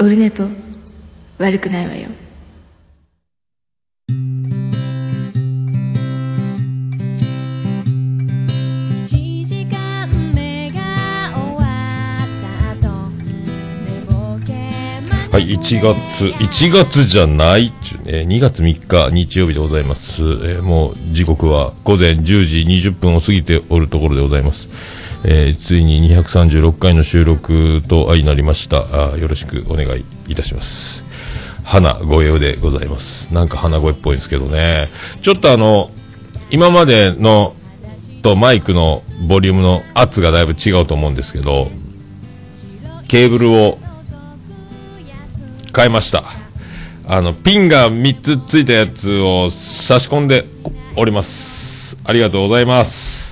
[0.00, 0.44] オルネポ
[1.36, 2.08] 悪くないわよ
[9.04, 10.80] 1時間目が
[11.34, 11.64] 終わ
[12.16, 12.24] っ
[12.80, 13.10] た後
[13.84, 20.22] 寝ぼけまはい、1月、1月じゃないっちゅうね、2月3日日曜日でございます。
[20.22, 24.99] えーもう時刻は午前10時20分を過ぎておるところでございます。
[25.24, 29.12] えーついに236回の収録と相なりました。
[29.12, 31.04] あよろしくお願いいたします。
[31.64, 33.32] 花声でございます。
[33.32, 34.88] なんか花声っぽいんですけどね。
[35.22, 35.90] ちょっとあの、
[36.50, 37.54] 今までの
[38.22, 41.70] とマイクのボリュームの圧がだいぶ違うと思うんですけど、
[43.08, 43.78] ケーブルを
[45.74, 46.24] 変えました。
[47.06, 50.46] あの、ピンが3つついたやつを差し込んで
[50.96, 51.96] おります。
[52.04, 53.29] ありがとうございます。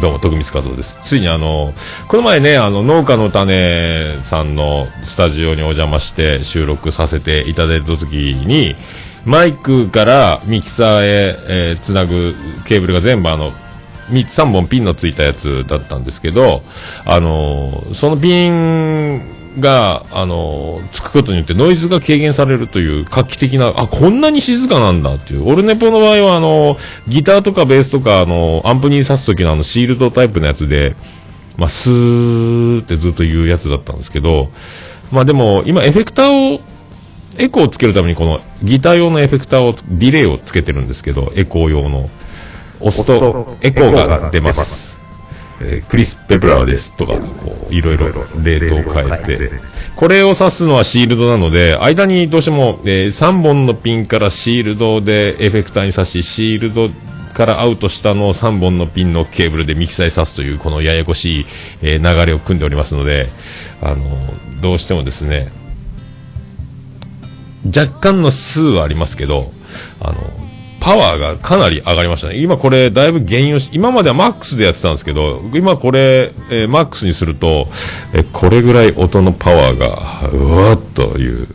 [0.00, 1.00] どうも、徳光和夫です。
[1.02, 1.74] ついにあの、
[2.06, 8.76] この前ね、あの、農家の種さんのスタジオにお邪魔して収録させていただいた時に、
[9.24, 13.52] マイクからミキサーへ、えーつなぐケーブルが全部あの、
[14.10, 16.62] 3つ3本ピンのついたやつだったんですけど、
[17.04, 25.48] あのそのピンが、あのーつくことによってノイズが軽減されるという画期的な、あ、こんなに静かなんだっていう。
[25.48, 26.78] オルネポの場合は、あのー
[27.08, 30.96] ギターとかベースとか、あのーアンプに挿す時のあの、シールドタイプのやつで、
[31.56, 34.50] まあ、スーってずっと言うやつだったんですけど、
[35.10, 36.60] まあでも、今エフェクターを、
[37.36, 42.10] エコーをつけるためにこのギター用のエフェクターを、ディレイをつけてるんですけど、エコー用の。
[42.80, 44.97] 押すとエコーが出ます。
[45.60, 48.06] えークリス・ペプラーですとか、こう、いろいろ
[48.42, 49.50] レートを変えて。
[49.96, 56.90] これを指すのはシールドなので、間にどうしても、え3本のピンからシールドでエフェクターに刺し、シールド
[57.34, 61.46] からアウトしたのを3本のピンのケーブルでミキサーに刺すという、このややこしい、
[61.82, 63.28] えー流れを組んでおりますので、
[63.82, 64.04] あの、
[64.60, 65.50] どうしてもですね、
[67.66, 69.52] 若干の数はありますけど、
[70.00, 70.47] あの、
[70.88, 72.38] パワーがかなり上がりましたね。
[72.38, 77.68] 今これだいぶ減用し、今まではマックスでやってたんですけど、今これ、えーマックスにすると、
[78.14, 81.46] えーこれぐらい音のパワーが、うわっという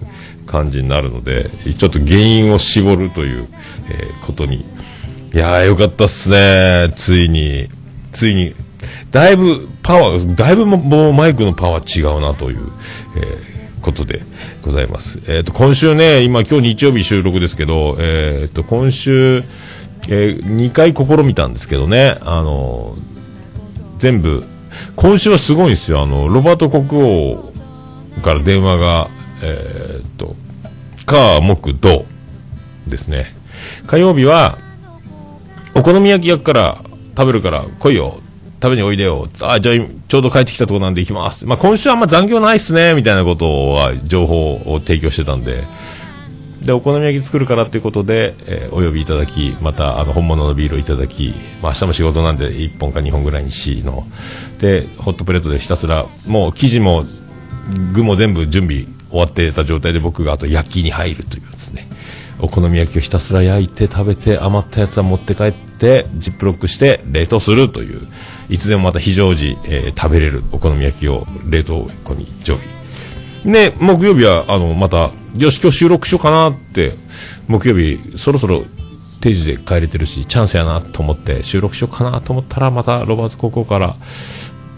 [0.45, 1.49] 感じになるので、
[1.79, 3.47] ちょっと原因を絞るという、
[3.89, 4.57] えーことに。
[4.57, 4.63] い
[5.33, 6.93] やーよかったっすね。
[6.95, 7.69] ついに、
[8.11, 8.53] ついに、
[9.09, 12.71] だいぶパワー、だいぶもうマイクのパワー違うなという、
[13.17, 13.52] えー
[13.83, 14.21] ことで
[14.63, 15.21] ございます。
[15.27, 19.43] えっ、と、今週ね、今今日日曜日収録ですけど、えっ、と、今週、
[20.09, 22.97] え2回試みたんですけどね、あの
[23.99, 24.43] 全部、
[24.95, 26.01] 今週はすごいんですよ。
[26.01, 27.53] あの、ロバート国王
[28.23, 29.09] から電話が、
[29.43, 30.35] えっ、と、
[31.05, 32.05] 火、木、土
[32.87, 33.35] ですね。
[33.85, 34.57] 火曜日は、
[35.75, 36.77] お好み焼き焼くから
[37.17, 38.22] 食べるから来いよ。
[38.63, 39.27] 食べにおいでよ。
[39.41, 39.75] あ、じゃあ
[40.07, 41.45] ちょうど帰ってきたとこなんで行きます。
[41.45, 42.93] まあ今週はあんま残業ないっすね。
[42.93, 45.65] みたいなことは情報を提供してたんで。
[46.61, 54.07] で、お好み焼き作るからっていうことで、えーお呼びいただき、またあの本物のビールをいただき、まあ明日も仕事なんで1本か2本ぐらいにしの。
[54.59, 57.03] で、ホットプレートでひたすら、もう生地も
[57.91, 61.89] 具も全部準備終わってた状態で僕があと焼きに入るというですね。
[62.39, 65.72] お好み焼きをひたすら焼いて食べて余ったやつは持って帰って
[66.15, 68.07] ジップロックして冷凍するという
[68.49, 72.73] いつでもまた非常時、えー食べれるお好み焼きを冷凍庫に常備
[73.45, 76.93] で木曜日はあのまたよし今日収録しようかなって
[77.47, 78.63] 木曜日そろそろ
[79.21, 83.95] 定時で帰れてるしチャンスやなと思って収録しようかなと思ったらまたロバート高校から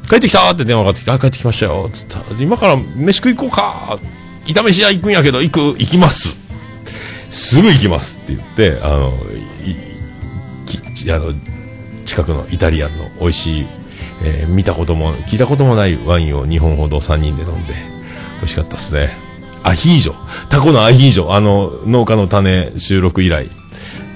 [0.10, 1.92] 帰ってきたって電話がかってきて、あ、帰ってきましたよっ。
[1.92, 3.98] つった今から飯食い行こうか。
[4.46, 6.38] 炒飯屋行くんやけど、行く、行きます。
[7.32, 9.14] すぐ行きますって言って、あの、
[11.12, 11.34] あの
[12.04, 13.68] 近くのイタリアンの美味しい、
[14.24, 17.74] えー見たことも、聞いたこともないワインを2本ほど3人で飲んで、
[18.38, 19.10] 美味しかったですね。
[19.64, 20.16] アヒージョ。
[20.50, 21.32] タコのアヒージョ。
[21.32, 23.48] あの、農家の種収録以来。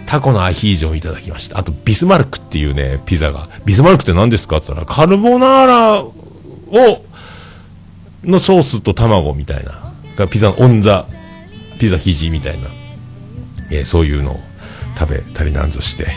[0.06, 1.58] タコのアヒージョをいただきました。
[1.58, 3.50] あと、ビスマルクっていうね、ピザが。
[3.66, 4.58] ビスマルクって何ですか？
[4.58, 6.14] って言ったら、カルボナーラを、
[8.24, 9.92] のソースと卵みたいな。
[10.16, 11.08] がピザオンザ、
[11.80, 12.68] ピザ生地みたいな。
[13.72, 14.40] えーそういうのを
[14.98, 16.08] 食べたりなんぞして。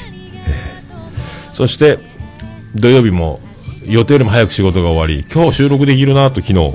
[1.52, 1.99] そして、
[2.75, 3.40] 土曜日も
[3.84, 6.75] 予定よりも早く仕事が終わり、今日収録できるなと昨日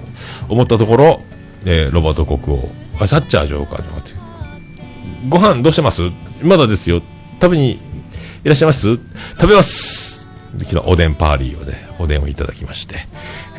[0.50, 1.21] 思ったところ、
[1.65, 2.69] えーロバート国王、
[3.00, 3.88] あ、サッチャー女王か、って
[5.29, 6.03] ご飯どうしてます？
[6.41, 7.01] まだですよ。
[7.41, 7.79] 食べにい
[8.44, 8.97] らっしゃいます？
[9.31, 12.95] 食べますで昨日おでんパーリーをね、おでんをいただきまして、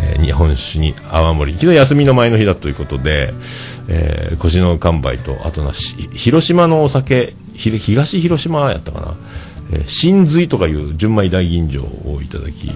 [0.01, 1.53] えー日本酒に泡盛。
[1.55, 3.35] 昨日休みの前の日だということで、
[3.89, 9.17] えー腰の完売と、あとなし、広島のお酒、ひ東広島やったかな？
[9.73, 12.73] え、真髄とかいう純米大吟醸をいただき、え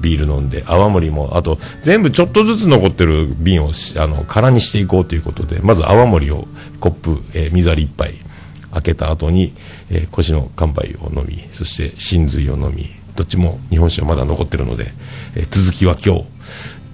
[0.00, 6.46] ビール飲んで、泡盛も、あと、全部ちょっとずつ残ってる瓶をあの空にしていこうということで、まず泡盛を
[6.80, 8.14] コップ、えー水割り1杯
[8.72, 9.52] 開けた後に、
[9.90, 14.92] え腰の乾杯を飲み、そして真髄を飲み、どっちも日本酒はまだ残ってるので、
[15.36, 16.24] え続きは今日、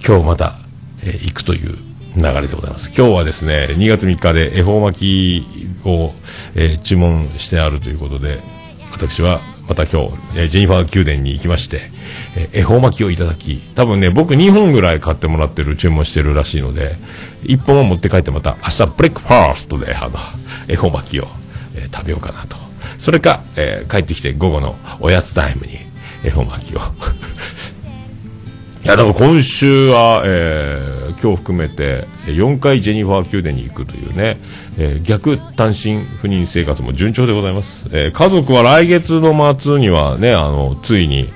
[0.07, 0.59] 今日また、
[1.03, 1.77] えー行くという
[2.17, 2.93] 流れでございます。
[2.97, 5.47] 今日はですね、2月3日で恵方巻き
[5.85, 6.13] を、
[6.55, 8.41] え注文してあるということで、
[8.93, 11.91] 私はまた今日、ジェニファー宮殿に行きまして、
[12.37, 16.97] え恵方巻きをいただき、多分ね、僕2本ぐらい買ってもらってる、注文してるらしいので、
[17.43, 20.19] 1本を持って帰ってまた明日ブレックファーストで、あの、
[20.69, 21.29] 恵方巻きを、
[21.77, 22.57] えー食べようかなと。
[22.99, 25.79] それか、えー帰ってきて午後のおやつタイムに
[26.25, 26.81] 恵方巻きを。
[28.91, 34.39] や、だから今週は、えー今日含めて4回ジェニファー宮殿に行くというね、
[34.79, 37.89] えー逆単身赴任生活も順調でございます。
[37.93, 41.29] えー家族は来月の末にはね、あの、ついに、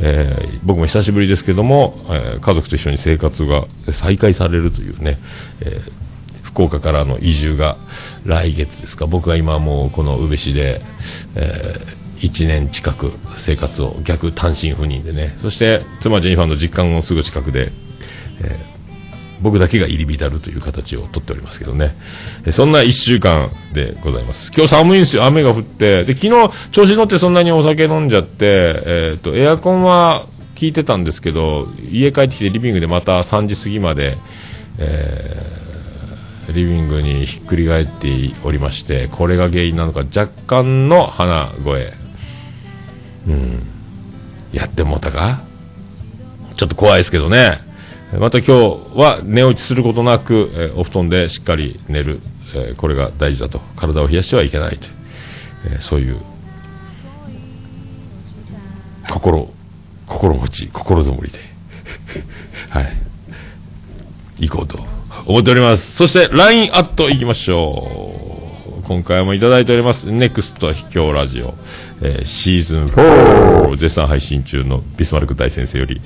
[0.00, 5.18] えー僕も久しぶりですけども、えー家族と一緒に生活が再開されるというね、
[5.60, 5.92] えー
[6.42, 7.76] 福岡からの移住が
[8.24, 10.80] 来月ですか僕が今もうこの宇部市で、
[11.34, 11.74] え
[12.18, 15.34] 1年近く生活を逆単身赴任でね。
[15.38, 17.72] そして妻ジェニファーの実家のすぐ近くで、
[18.42, 18.76] えー
[19.42, 21.94] 僕だけが入り浸るという形をとっておりますけどね。
[22.50, 24.50] そんな1週間でございます。
[24.54, 25.24] 今日寒いんですよ。
[25.24, 26.04] 雨が降って。
[26.04, 30.26] で昨日調子乗ってそんなにお酒飲んじゃって、えー、とエアコンは
[30.58, 34.16] 効いてたんですけど家帰ってきてリビングでまた3時過ぎまで、
[34.78, 35.56] えー
[36.52, 38.08] リビングにひっくり返って
[38.44, 41.92] おりましてこれが原因なのか若干の鼻声。
[43.28, 43.62] うん。
[44.52, 45.40] やってもうたか？
[46.56, 47.60] ちょっと怖いですけどね。
[48.18, 48.52] また今日
[48.94, 52.20] は寝落ちすることなく、えお布団でしっかり寝る、
[52.54, 53.58] えこれが大事だと。
[53.76, 54.86] 体を冷やしてはいけないと、
[55.68, 56.16] えそういう
[59.10, 59.52] 心
[60.06, 61.38] 心持ち心づもりで。
[62.70, 62.92] はい。
[64.38, 64.78] 行こうと
[65.26, 65.96] 思っております。
[65.96, 68.12] そして LINE アット行きましょ
[68.82, 68.82] う。
[68.86, 70.08] 今回もいただいております。
[70.08, 71.54] NEXT 秘境ラジオ、
[72.02, 76.00] えーシーズン4絶賛配信中のビスマルク大先生より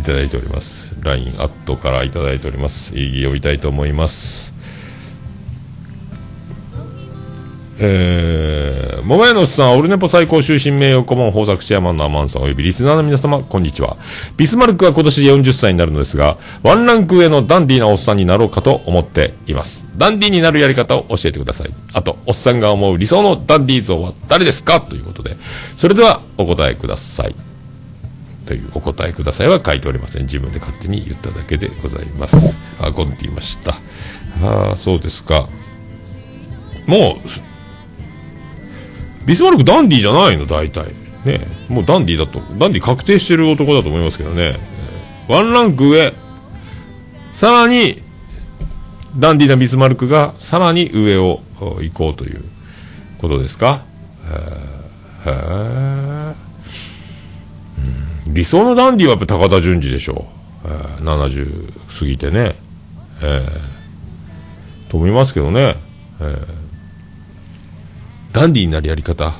[0.00, 0.94] いただいております。
[1.02, 2.96] LINE アットからいただいております。
[2.96, 4.49] 意義をいたいと思います。
[7.82, 13.96] えー、桃屋のおっさん、オルネポ最高終身名誉顧問豊作チェアマンのアマンさんおよびリスナーの皆様、こんにちは。
[14.36, 19.82] ビスマルクは今年で40歳になるのですが、ワンランク上のダンディーなおっさんになろうかと思っています。
[19.96, 21.70] ダンディーになるやり方を教えてください。
[21.94, 24.82] あと、おっさんが思う理想のダンディー像は誰ですか？
[24.82, 25.38] ということで、
[25.78, 27.34] それではお答えください。
[28.44, 30.24] というお答えくださいは書いておりません。
[30.24, 32.58] 自分で勝手に言っただけでございます。
[32.78, 33.76] あ、ゴンって言いました。
[34.42, 35.48] ああ、そうですか。
[36.86, 37.49] もう、
[39.26, 40.92] ビスマルクダンディじゃないの大体。
[41.24, 44.58] ねもうダンディだと、ダンディ確定してる男だと思いますけどね。
[45.28, 46.12] ワンランク上。
[47.32, 48.02] さらに、
[49.16, 52.42] ダンディなビスマルクがさらに上を行こうという
[53.18, 53.82] ことですか？
[54.24, 56.34] へーへー
[58.26, 60.26] うん理想のダンディはやっぱ高田純次でしょ
[60.64, 60.68] う。
[61.02, 62.54] 70過ぎてね。
[63.22, 63.70] えー
[64.90, 65.76] と思いますけどね。
[66.20, 66.59] えー
[68.32, 69.34] ダンディになるやり方。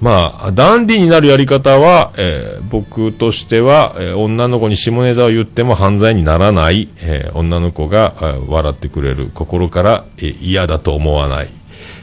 [0.00, 11.48] まあ、ダンディになるやり方は、えー僕としては、えー女の子に下ネタを言っても犯罪にならない、えー女の子があー笑ってくれる、心から、えー嫌だと思わない、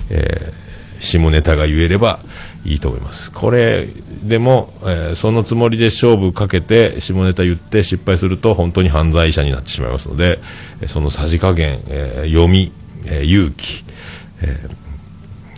[0.09, 2.19] えー下ネタが言えれば
[2.65, 3.31] いいと思います。
[3.31, 3.87] これ、
[4.23, 10.39] でも、えーそのつもりで勝負かけて、下ネタ言って失敗すると本当に犯罪者になってしまいますので、
[10.87, 12.73] そのさじ加減、えー読み、
[13.05, 13.85] えー勇気、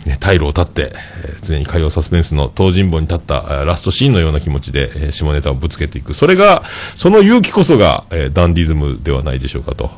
[0.08, 0.92] ね、退路を立って、
[1.24, 6.14] えー常に火曜サスペンスの東尋坊に立ったえーラストシーンのような気持ちで、えー下ネタをぶつけていく。
[6.14, 6.64] それが、
[6.96, 9.90] その勇気こそが、えーダンディズムではないでしょうかと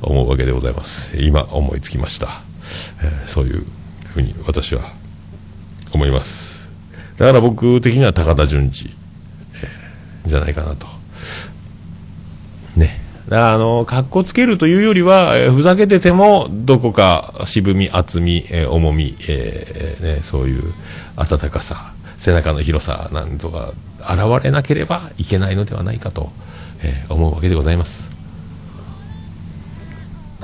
[0.00, 1.16] 思うわけでございます。
[1.18, 2.42] 今思いつきました。
[3.02, 3.66] えーそういう
[4.14, 4.82] ふうに私は
[5.92, 6.70] 思います。
[7.18, 8.94] だから僕的には高田純次、
[9.62, 10.86] えーじゃないかなと。
[13.28, 20.72] だからあの、格好つけるというよりは、えーふざけてても、どこか渋み、厚み、えー重み、えーね、そういう
[21.16, 26.32] 温かさ、背中の広さなんとか、現れなければいけないのではないかと、
[26.82, 28.10] え思うわけでございます。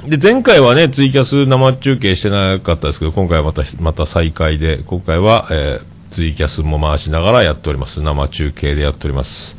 [0.07, 5.81] で、前回はね、ツイキャス生中継してなかったですけど、今回はまた、また再開で、今回は、え
[6.11, 8.01] ツイキャスも回しながらやっております。
[8.01, 9.58] 生中継でやっております。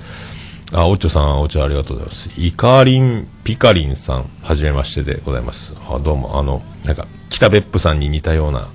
[0.72, 2.30] あ、おちょさん、おちょありがとうございます。
[2.38, 5.76] イカリン、ピカリンさん、はじめましてでございます。
[5.90, 8.68] あ、どうも、あの、なんか、北別府さんに似たような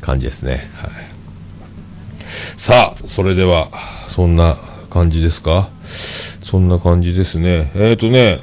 [0.00, 0.68] 感じですね。
[0.74, 0.90] はい。
[2.56, 3.68] さあ、それでは、
[4.08, 4.58] そんな
[4.90, 5.70] 感じですか？
[6.42, 7.70] そんな感じですね。
[7.76, 8.40] えっ、ー、とね、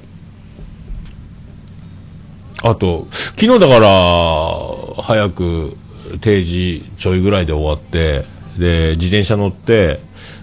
[2.64, 5.78] あと、昨日だから、早く
[6.22, 8.26] 定時ちょいぐらいで終わって、
[8.58, 10.00] で、自転車乗って、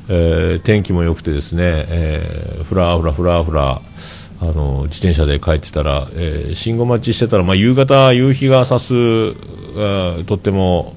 [0.09, 3.83] えー天気も良くてですね、えーふらふらふらふら、
[4.41, 9.35] あの、自転車で帰ってたら、えー信号待ちしてたら、まあ、夕方、夕日が差す、
[10.25, 10.95] とっても、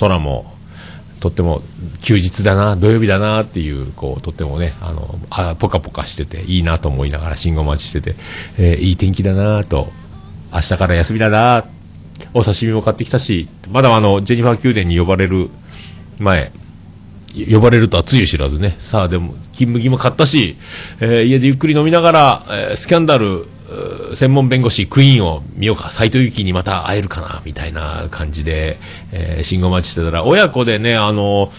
[0.00, 0.52] 空も、
[1.20, 1.62] とっても
[2.00, 8.16] 休日だな、土曜日だなっていう、こう、とってもね、あの、あポカポカしてて、いいなと思いながら信号待ちしてて、
[8.58, 9.92] えーいい天気だなと、
[10.52, 11.64] 明日から休みだな
[12.34, 15.48] お刺身も買ってきたし、まだあの、ジェニファー宮殿に呼ばれる
[16.18, 16.52] 前、
[17.50, 18.74] 呼ばれるとはつゆ知らずね。
[18.78, 20.56] さあでも、金麦も買ったし、
[21.00, 23.46] えー家でゆっくり飲みながら、えースキャンダル、
[24.14, 28.78] 専門弁護士クイーンを見ようか、斎藤由貴にまた会えるかな、みたいな感じで、
[29.12, 31.50] えー信号待ちしてたら、親子でね、あの、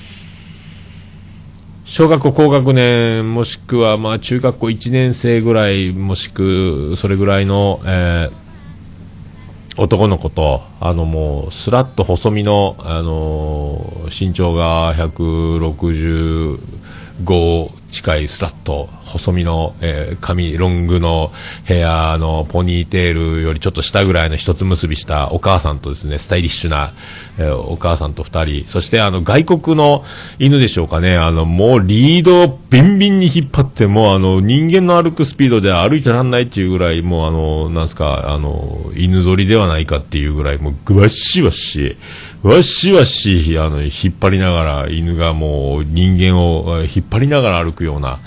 [1.85, 8.42] 小学校高学年、もしくは、まあ、中学校1年生ぐらい、もしく、それぐらいの、えー
[9.77, 16.59] 男の子と、あのもう、スラッと細身の、あのー身長が165
[17.93, 21.31] 近いスラッと細身の、えー髪、ロングの
[21.63, 26.91] ヘアのポニーテールよりちょっと下ぐらいの一つ結びしたお母さんとですね、スタイリッシュな、
[27.37, 30.03] えーお母さんと二人、そしてあの外国の
[30.39, 41.97] 犬でしょうかね、あのもうリードをビンビンに引っ張って、もうあの人間の歩くスピードで歩いてらんないっていうぐらい、もうあの、なんすか、あの、犬ぞりではないかっていうぐらい、もうぐわっしわっし、
[42.43, 48.19] わしわし、あの、引っ張りながら、犬がもう人間を引っ張りながら歩くような、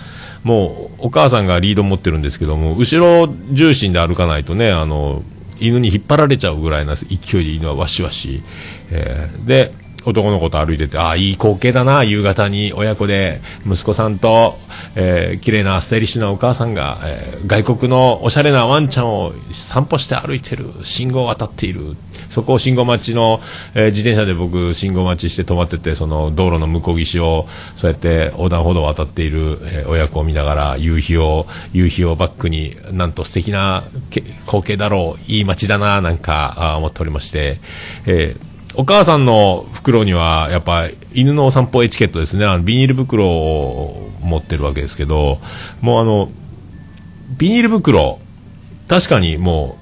[0.43, 5.23] もうお母さんがリード持ってるんですけども、後ろ重心で歩かないとね、あの、
[5.61, 8.43] 犬に引っ張られちゃうぐらいな勢いで犬はわしわし、
[8.91, 9.75] えーで、
[10.07, 14.57] 男の子と歩いてて、ああ、いい光景だな、夕方に親子で、息子さんと、
[14.95, 21.97] えー綺麗なスタイリッシュなお母さんが、えー外国のおしゃれなワンちゃんを散歩して歩いてる、信号を渡っている、
[22.29, 23.41] そこを信号待ちの、
[23.75, 33.83] えー自転車で僕、信号待ちして止まってて、その道路の向こう岸を、そうやって横断歩道を渡っている、えー親子を見ながら、夕日を、夕日をバックに、なんと素敵な
[34.47, 37.59] 光景だろう、いい街だな、なんか、あ思っておりまして、
[38.07, 42.45] えーお母さんの袋には、やっぱ、犬のお散歩エチケットですね。
[42.45, 45.39] あの、ビニール袋を持ってるわけですけど、
[45.81, 46.31] もうあの、
[47.39, 48.19] ビニール袋、
[48.87, 49.79] 確かにも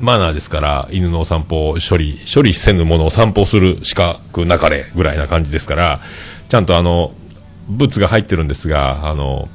[0.00, 6.00] う、マナーですから、犬のお散歩を処理、処理せぬものを散歩する資格なかれぐらいな感じですから、
[6.48, 7.12] ちゃんとあの、
[7.68, 9.48] ブツが入ってるんですが、あの、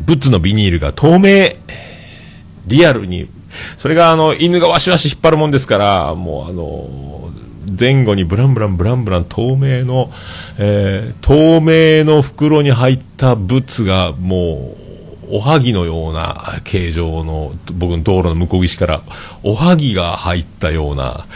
[0.00, 1.50] ブツのビニールが透明、
[2.66, 3.28] リアルに、
[3.76, 7.21] それがあの、犬がわしわし引っ張るもんですから、もうあの、
[7.78, 10.10] 前後にブランブランブランブラン透明の、
[10.58, 19.02] えー透明の袋に入ったブツがもう、おはぎのような形状の、僕の道路の向こう岸から、
[19.42, 21.26] おはぎが入ったような、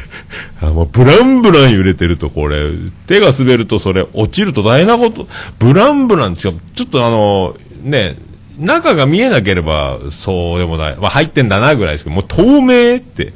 [0.60, 2.70] あもうブランブラン揺れてるとこれ、
[3.06, 5.26] 手が滑るとそれ落ちると大変なこと、
[5.58, 6.54] ブランブランですよ。
[6.74, 8.16] ちょっとあの、ね、
[8.58, 10.96] 中が見えなければそうでもない。
[10.96, 13.32] まあ入ってんだなぐらいですけど、もう透明って。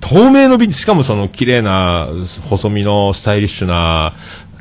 [0.00, 2.08] 透明の瓶、しかもその綺麗な、
[2.48, 4.14] 細身のスタイリッシュな、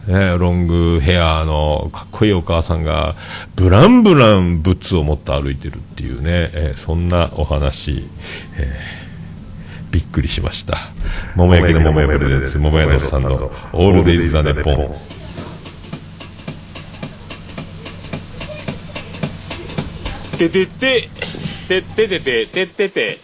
[0.07, 3.15] ね、ロングヘアのかっこいいお母さんが、
[3.55, 8.07] ブランブランブッツを持って歩いてるっていうね、えーそんなお話、
[8.57, 9.05] えー
[9.95, 10.77] びっくりしました。
[11.37, 14.93] 桃焼の桃屋プレゼンツ、桃屋のさんのオールデイズ・ザ・ネポン。
[20.37, 21.09] ててて
[21.69, 23.19] てててててててて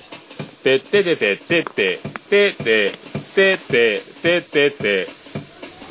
[0.64, 2.00] てててててて
[2.30, 2.92] てて
[3.36, 5.22] てててて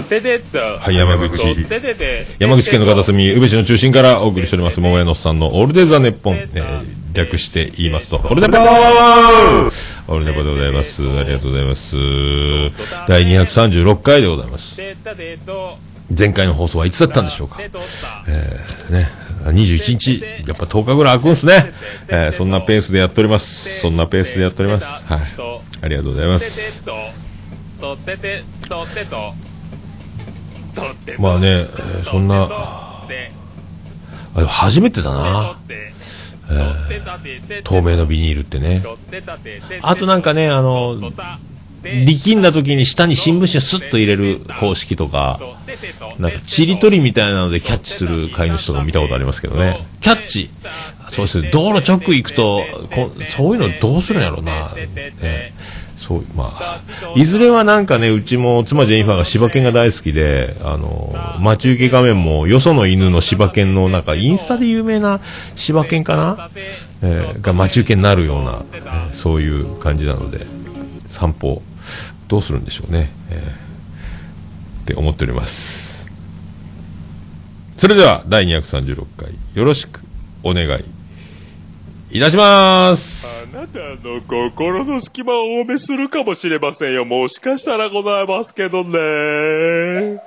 [0.09, 0.59] ててと。
[0.59, 1.55] はい山口。
[1.65, 2.27] ててて。
[2.39, 9.67] 山口県の片隅、宇部市の中心からお送りしております、桃屋のさんのオールデザ・ネッポン、えー略して言いますと、オールネポー
[10.09, 11.03] オールネポでございます。
[11.03, 11.97] ありがとうございます。
[13.09, 14.81] 第236回でございます。
[16.17, 17.59] 前回の放送はいつだったんでしょうか。
[17.59, 17.67] ね、
[19.47, 21.73] 21日、やっぱ10日ぐらい空くんすね。
[22.09, 23.81] えーそんなペースでやっております。
[23.81, 25.07] そんなペースでやっております。
[25.07, 25.21] はい。
[25.83, 26.83] ありがとうございます。
[31.19, 31.67] まあね、
[32.05, 33.07] そんな、あ
[34.47, 35.57] 初めてだな。
[37.65, 38.83] 透明のビニールってね。
[39.83, 41.01] あとなんかね、あの、
[41.83, 45.41] 力んだ時に下に新聞紙をスッと入れる方式とか、
[46.19, 49.87] なんかちりとりみたいなのでキャッチする飼い主とか見たことありますけどね。
[50.01, 50.51] キャッチ
[51.09, 51.51] そうですね。
[51.51, 52.63] 道路直行くと、
[52.95, 54.75] こそういうのどうするんやろうな。
[54.77, 54.89] え
[55.21, 56.81] えそう、まあ、
[57.15, 65.21] いずれはなんかね、うちも妻ジェニファーが柴犬が大好きで、あの、待ち受け画面もよその犬の柴犬のなんかインスタで有名な
[65.55, 66.51] 柴犬かな、
[67.03, 68.65] えーが待ち受けになるような、
[69.13, 70.47] そういう感じなので、
[71.07, 71.63] 散歩、
[72.31, 73.11] どうするんでしょうね。
[73.31, 73.71] えー
[74.81, 76.07] って思っております。
[77.77, 80.01] それでは、第236回、よろしく
[80.43, 80.85] お願い
[82.11, 83.47] いたします。
[83.55, 87.05] あなたの心の隙間を多めするかもしれませんよ。
[87.05, 90.21] もしかしたらございますけどね。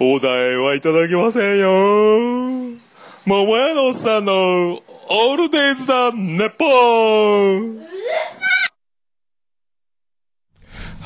[0.00, 2.78] お題はいただけませんよ。
[3.24, 7.78] 桃屋のおっさんのオールデイズだ、ネポン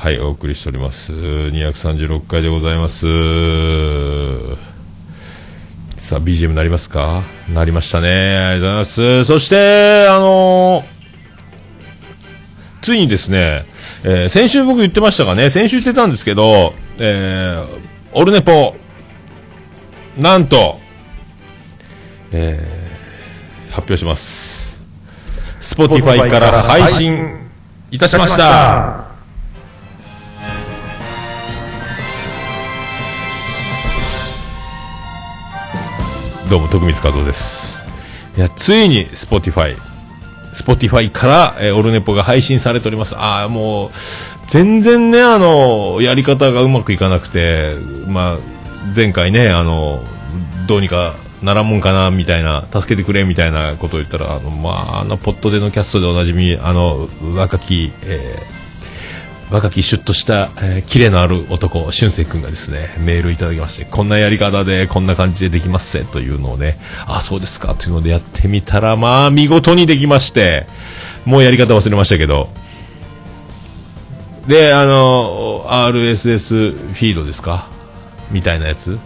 [0.00, 1.12] はい、お送りしております。
[1.12, 3.04] 236回でございます。
[5.96, 7.24] さあ、BGM なりますか？
[7.52, 8.08] なりましたね。
[8.36, 9.24] ありがとうございます。
[9.24, 10.98] そして、あのー
[12.80, 13.66] ついにですね、
[14.04, 17.66] えー先週僕言ってましたかね、先週言ってたんですけど、えー
[18.12, 18.76] オルネポ、
[20.16, 20.78] なんと、
[22.30, 22.88] えー
[23.72, 24.78] 発表します。
[25.60, 27.50] Spotify から配信
[27.90, 29.07] いたしました。
[36.48, 37.84] どうも徳光和夫です。
[38.34, 39.76] いやついに Spotify
[40.50, 43.14] Spotify から、えーオルネポが配信されております。
[43.18, 43.90] ああもう
[44.46, 47.74] 全然ねあのやり方がうまくいかなくて
[48.06, 48.38] まあ
[48.96, 50.02] 前回ねあの
[50.66, 51.12] どうにか
[51.42, 58.57] ならんもんかなみたいな助けてくれみたいなことを言ったらあのまああのポットでのキャストでおなじみあの若き、えー
[59.50, 70.66] 若きシュッとした、えー、キレのある男、俊く君がですね、メールいただきまして、こんなやり方で、こんな感じでできますせ、というのをね、あ、そうですか、というのでやってみたら、まあ、見事にできまして、
[71.24, 72.50] もうやり方忘れましたけど、
[74.46, 77.68] で、あの、RSS フィードですか
[78.30, 78.98] みたいなやつ。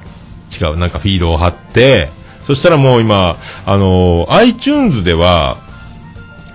[0.60, 2.10] 違う、なんかフィードを貼って、
[2.44, 5.58] そしたらもう今、あの、iTunes では、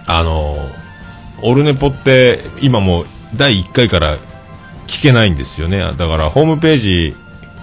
[0.06, 0.70] あの、
[1.42, 4.18] オルネポって今もう第1回から
[4.88, 5.80] 聞けないんですよね。
[5.80, 7.16] だからホームページ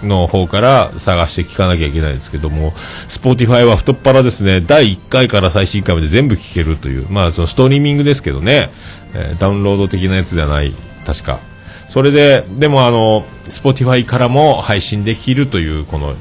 [0.03, 2.71] の方から探して聞かなきゃいけないんですけども、
[3.07, 8.69] Spotify は太っ腹ですね、第1回から最新回まで全部聞けるという、まあそのストリーミングですけどね、
[9.13, 10.73] えーダウンロード的なやつではない、
[11.05, 11.39] 確か。
[11.87, 16.15] それで、でもあの、Spotify からも配信できるという、この、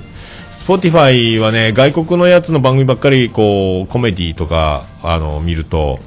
[0.51, 5.99] Spotify はね、外国のやつの番組ばっかり、こう、コメディとか、あの、見ると、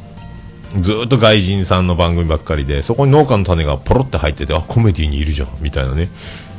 [0.75, 6.09] ずっと外人さんの番組ばっかりで、そこに農家の種がポロって入ってて、あ、コメディにいるじゃん、みたいなね。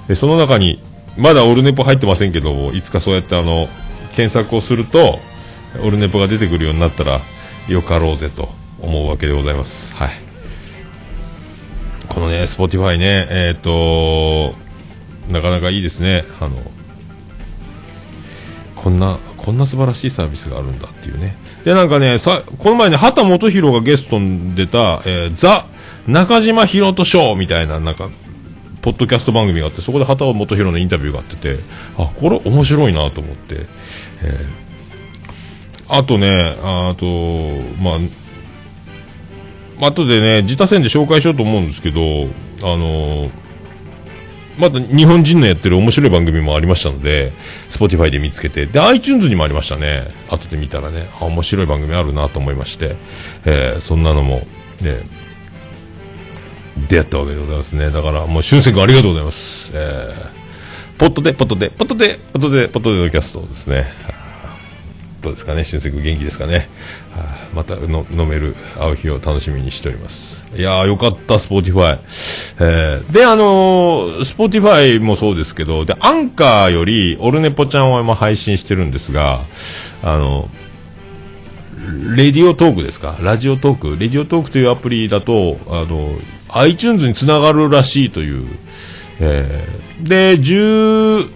[0.09, 0.83] で、その中に、
[1.17, 3.69] まだオルネポ入ってませんけど、いつかそうやってあの、
[4.15, 5.19] 検索をすると、
[5.83, 7.21] オルネポが出てくるようになったら、
[7.69, 8.49] よかろうぜと
[8.81, 9.95] 思うわけでございます。
[9.95, 10.11] はい。
[12.09, 14.55] このね、スポティファイね、えっ、と
[15.31, 16.25] なかなかいいですね。
[16.41, 16.57] あの、
[18.75, 21.37] こんな、こんな素晴らしいサービスがあるんだっていうね。
[21.65, 25.67] で、なんかね、さ、この前ね、秦基博がゲストに出た、えーザ・
[26.07, 28.11] 中島ひろとショーみたいな、なんか、
[28.83, 31.59] ポッドキャスト番組があって、そこで畑元博のインタビューがあってて、
[31.97, 33.67] あ、これ面白いなと思って、
[34.23, 34.69] えー
[35.89, 36.29] あとね、
[36.63, 37.07] あと、
[37.81, 37.99] ま
[39.81, 42.01] あ、後でね、自他戦で紹介しようと思うんですけど、
[42.63, 43.31] あの
[44.59, 47.33] まだ日本人のやってる面白い番組もありましたので、
[47.71, 50.09] Spotify で見つけて、で、iTunes にもありましたね。
[50.29, 52.97] 後で見たらね、あ、面白い番組あるなと思いまして、
[53.45, 54.47] えーそんなのも、
[54.83, 54.99] ね、
[56.89, 57.91] 出会ったわけでございますね。
[57.91, 59.71] だから、もう、俊介君ありがとうございます。
[59.75, 60.39] えー
[60.99, 63.87] ポットで、ポットで、ポットで、ポットで、ポットでのキャストですね。
[65.21, 66.69] どうですかね、俊く君元気ですかね。
[67.11, 70.47] はあまたの飲める会う日を楽しみにしております。
[70.55, 71.99] いやー、よかった、スポティファイ。
[72.61, 79.45] えーで、あのー、スポーティファイもそうですけど、で、アンカーより、オルネポちゃんは今配信してるんですが、
[80.03, 80.49] あの、
[82.15, 83.17] レディオトークですか？
[83.21, 83.91] ラジオトーク？
[83.99, 86.17] レディオトークというアプリだと、あの、
[86.51, 88.47] iTunes につながるらしいという、
[89.21, 91.29] えーで、12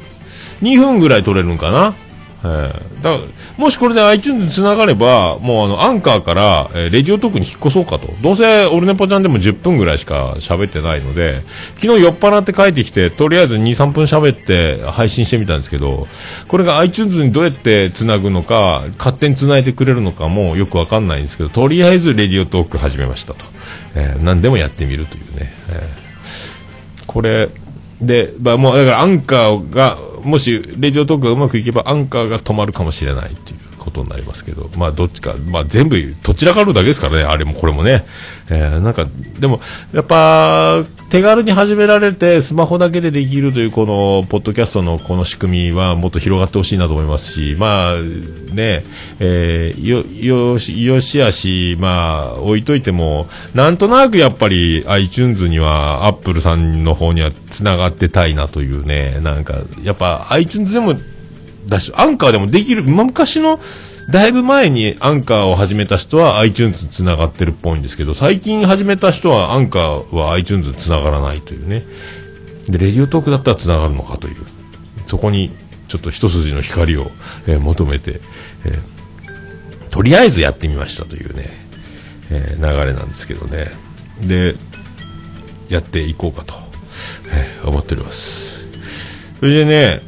[0.79, 1.97] 分ぐらい撮れるんかな？
[2.45, 3.19] えーだ
[3.57, 8.09] もしこれで iTunes につながれば、もうあの、アンカーから、えーレディオトークに引っ越そうかと。
[8.23, 11.43] どうせ、オルネポちゃんでも10分ぐらいしか喋ってないので、
[11.77, 16.07] 昨日酔っ払って帰ってきて、とりあえず2、3分喋って配信してみたんですけど、
[16.49, 23.45] これが iTunes にどうやってつなぐのか、勝手につないでくれるのかもよくわかんないんですけど、とりあえずレディオトーク始めましたと。
[23.95, 25.53] えー何でもやってみるというね。
[25.71, 26.03] えー
[27.07, 27.49] これ、
[28.01, 38.07] で、まあ、もう、だからアンカーが、もし、レディオトークがうまくいけば、アンカーが止まるかもしれないっていうことになりますけど、まあどっちか、まあ全部、どちらかるだけですからね、あれもこれもね。
[38.49, 39.07] えーなんか、
[39.39, 39.61] でも、
[39.93, 48.83] やっぱ、手軽に始められて、スマホだけでできるという、この、ポッドキャストのこの仕組みはもっと広がってほしいなと思いますし、まあ、ね、
[49.21, 60.95] えーよ、よし、よしあし、まあ、置いといても、なんとなくやっぱり iTunes には、Apple さんの方には繋がってたいなというね、なんか、やっぱ iTunes でも、
[61.67, 63.61] だし、アンカーでもできる、昔の、
[64.11, 71.85] だいぶ前にアンカーを始めた人は iTunes つながってるっぽいんですけど、最近始めた人はアンカーは iTunes つながらないというね。
[72.69, 74.37] で、レディオトークだったらつながるのかという。
[75.07, 75.51] そこに
[75.89, 77.11] ちょっと一筋の光を、
[77.47, 78.21] えー求めて、
[78.65, 78.93] えー
[79.91, 81.45] とりあえずやってみましたというね、
[82.31, 83.71] えー流れなんですけどね。
[84.21, 84.57] で、
[85.69, 86.55] やっていこうかと、
[87.33, 88.69] えー思っております。
[89.39, 90.03] それでね、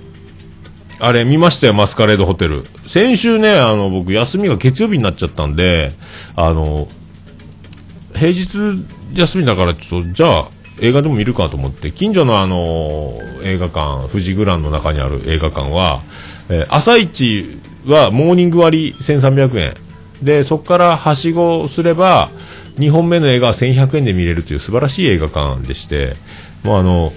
[1.01, 2.67] あれ見ましたよ、マスカレードホテル。
[2.95, 5.95] 先週ね、あの、僕、休みが月曜日になっちゃったんで、
[6.37, 6.87] あの、
[8.15, 10.49] 平日休みだから、ちょっと、じゃあ、
[10.81, 16.05] 映画でも見るかと思って、近所のあの、映画館、富士グランの中にある映画館は、
[16.49, 19.75] えー朝一はモーニング割1300円。
[20.23, 22.31] で、そこからはしごすれば、
[22.79, 26.15] 2本目の映画は1100円で見れるという素晴らしい映画館でして、
[26.63, 27.13] もうあの、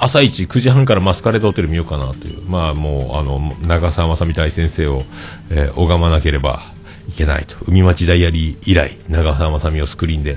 [0.00, 5.04] 朝一9時半からマスカレードホテル見ようかなという、まあもう、あの、長澤まさみ大先生を、
[5.50, 6.62] えー拝まなければ
[7.08, 7.56] いけないと。
[7.66, 10.36] 海町ダイアリー以来、長澤まさみをスクリーンで、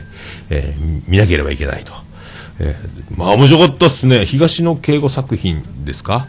[0.50, 1.94] えー見なければいけないと。
[2.60, 4.26] えーまあ面白かったっすね。
[4.26, 6.28] 東野敬吾作品ですか？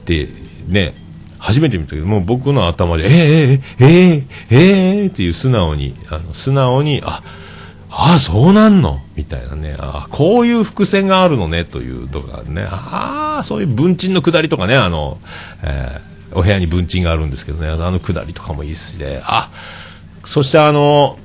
[0.00, 0.28] って、
[0.68, 0.94] ね、
[1.38, 7.22] 初めて見たけど、もう僕の頭で、えー、えー、えー、えー、っていう素直に、あの、素直に、あ、
[7.90, 9.00] ああ、そうなんの？
[9.16, 9.74] みたいなね。
[9.78, 12.62] ああ、こういう伏線があるのね、というとかね。
[12.70, 15.18] ああ、そういう文鎮の下りとかね、あの、
[15.62, 19.20] えーお部屋に文鎮があるんですけどね、あの下りとかもいいしね。
[19.24, 19.50] あ、
[20.24, 21.18] そしてあの、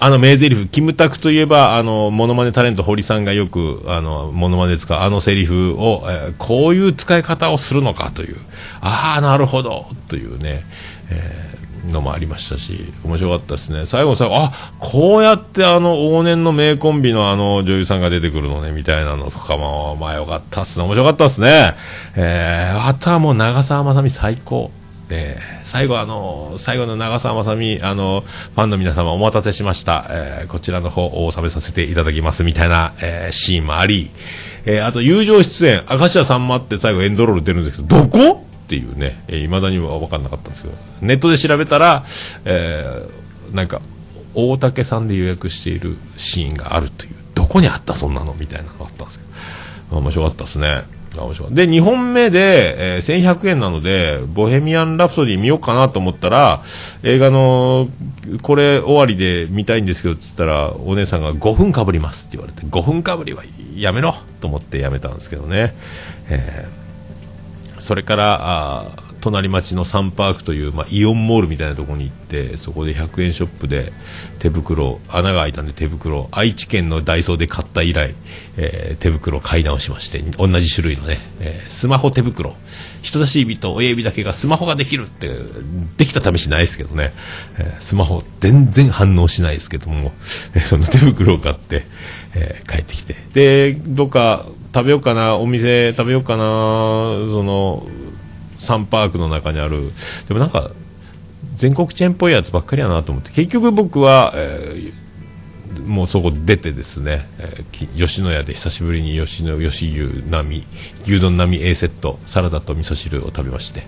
[0.00, 8.36] あの名台詞、キムタクといえば、あの、モノマネタレント堀さんがよく、あの、モノマネ使うあのセリフを、えーこういう使い方をするのかという、
[8.80, 10.64] ああ、なるほど、というね、
[11.10, 11.55] え
[11.92, 13.86] のもありましたし、面白かったですね。
[13.86, 20.84] 最後最後、あ、こうやってあの、往年の名コンビのあの、女優さんが出てくるのね、みたいなのとかも、まあよかったっすね。
[20.84, 21.74] 面白かったっすね。
[22.16, 24.70] えー、あとはもう長澤まさみ最高。
[25.08, 28.22] えー最後あの、最後の長澤まさみ、あの、
[28.54, 30.06] ファンの皆様お待たせしました。
[30.10, 34.10] えーこちらの方を収めさせていただきますみたいな、えーシーンもあり、
[34.64, 38.45] えーあと友情出演、明石家さんまって最後エンドロール出るんですけど、どこ？
[38.66, 42.04] っていうね、えー未だには分かんなかったんですけど、ネットで調べたら、
[42.44, 43.80] えーなんか、
[44.34, 48.34] 大竹さんで予約しているシーンがあるという、どこにあったそんなの？
[48.34, 49.24] みたいなのがあったんですけ
[49.92, 50.82] ど、面白かったですね。
[51.16, 51.54] 面白かった。
[51.54, 56.62] で、2本目で、えー1100円なので、ボヘミアン・ラプソディ見ようかなと思ったら、
[57.04, 57.88] 映画の、
[58.42, 63.44] これ終わりで見たいんですけどって言ったら、お姉さんが5分かぶりますって言われて、5分かぶりは
[63.76, 65.76] やめろと思ってやめたんですけどね。
[66.28, 66.85] えー
[67.86, 73.92] それから、あ隣町のサンパークという、まあ、イオンモールみたいなところに行って、そこで100円ショップで
[74.40, 78.14] 手袋、穴が開いたんで手袋、愛知県のダイソーで買った以来、
[78.56, 82.56] えー手袋を買い直しまして、同じ種類のね、えースマホ手袋。
[83.02, 85.30] 人差し指と親指だけがスマホができるって、
[85.96, 87.12] できた試しないですけどね、
[87.58, 90.12] えースマホ全然反応しないですけども、
[90.54, 91.84] えーその手袋を買って、
[92.34, 93.16] えー帰ってきて。
[93.32, 97.86] で、どっか食べようかな、お店食べようかな、その、
[98.58, 99.90] サンパークの中にある、
[100.28, 100.70] でもなんか、
[101.54, 105.06] 全国チェーンっぽいやつばっかりやなと思って、結局僕は、えー
[105.86, 110.64] もうそこ出てですね、えー吉野家で久しぶりに吉野吉牛並
[111.04, 113.86] 牛丼並み A セットサラダと味噌汁を食べまして、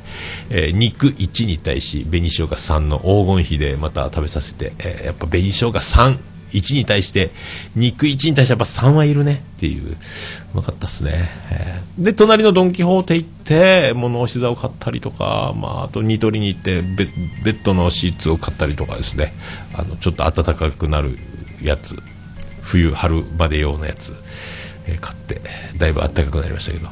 [0.51, 6.19] えー肉1に対し紅生姜3の黄金比でまた食べさせて、えーやっぱ紅生姜3
[6.53, 7.31] 1に対して
[7.77, 9.93] 肉1に対してやっぱ3はいるねっていう。
[9.93, 9.97] う
[10.55, 11.29] まかったっすね、
[11.99, 17.07] で隣のドン・キホーテ行って物干し座を買ったりとか、まあ、あとニトリに行ってベ
[17.45, 19.35] ベッドのシーツを買ったりとかですね。
[19.75, 21.19] あのちょっと暖かくなる
[21.63, 21.97] やつ。
[22.69, 24.15] 冬春まで用のやつ、
[24.87, 25.41] え買って
[25.79, 26.89] だいぶ暖かくなりましたけど、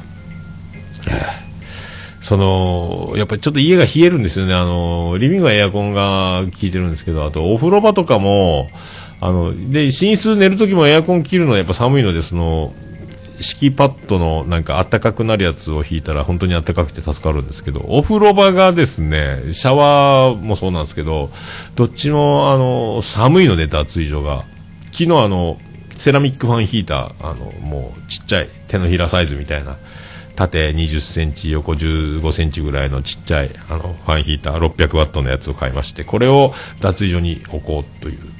[2.19, 4.55] そのやっぱりちょっと家が冷えるんですよね。
[4.55, 8.69] あのリビングはエアコンが効いてるんですけどあとお風呂場とかも
[9.19, 12.73] あので寝室寝る時もエアコン切るのはやっぱ寒いのでその
[13.39, 21.29] 敷きパッドのなんか暖かくなるやつを引いたら本当に暖かくて助かるんですけど、お風呂場がですね、シャワーもそうなんですけど、
[21.75, 24.45] どっちもあの、寒いので脱衣所が。
[24.85, 25.59] 昨日あの、
[25.95, 29.77] セラミックファンヒーター、あの、もうちっちゃい手のひらサイズみたいな
[30.35, 38.36] 縦20センチ、横15センチぐらいのちっちゃい、あの、ファンヒーター600ワットのやつを買いまして、これを脱衣所に置こうという。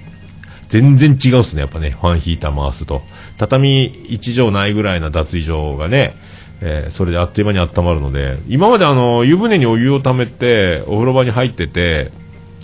[0.67, 3.01] 全然違うっすね、やっぱね、ファンヒーター回すと。
[3.38, 6.15] 畳1畳ないぐらいな脱衣所がね、
[6.62, 12.12] えーそれであっという間に温まるので、今まであの、湯船にお湯を溜めて、お風呂場に入ってて、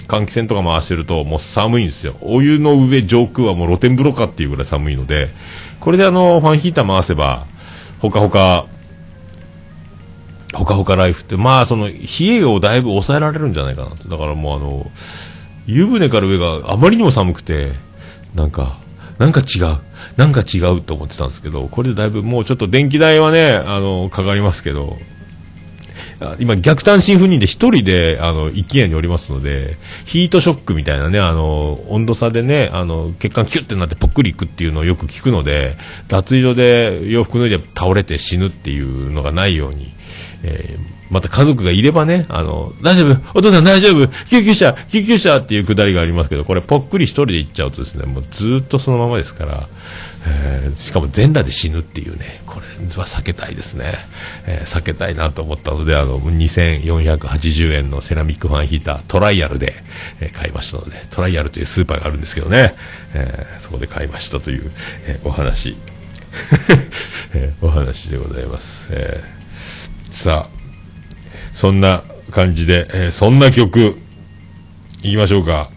[0.07, 2.15] 換気扇とか回してるともう寒いんですよ。
[2.21, 5.29] お湯の上上空はもう露天風呂かっていうぐらい寒いので、
[5.79, 7.45] これであの、ファンヒーター回せば、
[7.99, 8.67] ほかほか、
[10.53, 14.07] ほかほかライフって、まあその、冷えをだいぶ抑えられるんじゃないかなと。
[14.07, 14.91] だからもうあの、
[15.65, 17.71] 湯船から上があまりにも寒くて、
[18.35, 18.79] なんか、
[19.17, 19.77] なんか違う。
[20.17, 24.97] なんか違うと思ってたんですけど、これでだいぶもうちょっと電気代はね、あの、かかりますけど、
[26.39, 35.75] 今、逆単身赴任で一人で、あの、一軒家におりますので、ヒートショックみたいなね、あの、温度差でね、あの、血管キュッてなってぽっくりいくっていうのをよく聞くので、
[36.07, 39.93] 脱衣所で洋服脱いで倒れて死ぬっていうのがないように、
[40.43, 40.77] え
[41.13, 49.67] また家族がいればね、あの、大丈夫お父さん大丈夫救急車救急車っていうくだりがありますけど、これぽっくり一人で行っちゃうとですね、もうずっとそのままですから、
[50.25, 53.93] えーしかも全裸で死ぬっていうね、これは避けたいですね。
[54.47, 59.73] えー避けたいなと思ったので、あの、2480円のセラミックファンヒーター、トライアルで、
[60.19, 62.73] えー買いましたので、トライアルというスーパーがあるんですけどね、
[63.13, 64.71] えーそこで買いましたという、
[65.05, 65.77] えーお話、
[67.35, 68.89] えーお話でございます。
[68.91, 69.43] えー
[70.13, 70.52] さあ、
[71.53, 73.97] そんな感じで、えーそんな曲、
[75.03, 75.69] いきましょうか。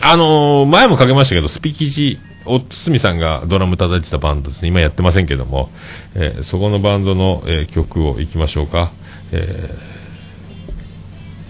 [0.00, 4.68] あのー前もかけましたけど、スピキジ、おつみさんがドラム叩いてたバンドですね。
[4.68, 5.70] 今やってませんけども、
[6.14, 8.90] えーそこのバンドの、え曲をいきましょうか。
[9.32, 9.74] え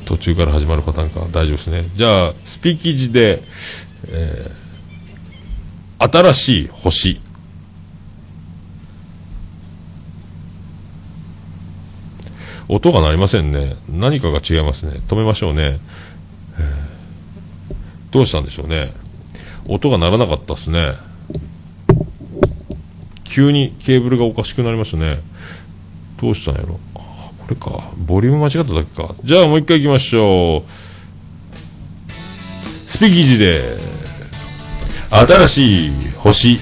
[0.04, 1.20] 途中から始まるパターンか。
[1.32, 1.84] 大丈夫ですね。
[1.94, 3.42] じゃあ、スピキジで、
[4.08, 4.50] え
[5.98, 7.20] 新しい星。
[12.68, 13.76] 音が鳴りませんね。
[13.88, 15.00] 何かが違いますね。
[15.08, 15.80] 止めましょうね。
[18.10, 18.92] どうしたんでしょうね。
[19.66, 20.92] 音が鳴らなかったですね。
[23.24, 25.20] 急にケーブルがおかしくなりましたね。
[26.20, 26.78] どうしたんやろ。
[26.94, 27.02] こ
[27.48, 27.90] れか。
[27.96, 29.14] ボリューム間違っただけか。
[29.24, 30.70] じゃあもう一回行きましょう。
[32.86, 33.78] スピキジで、
[35.10, 36.60] 新しい星。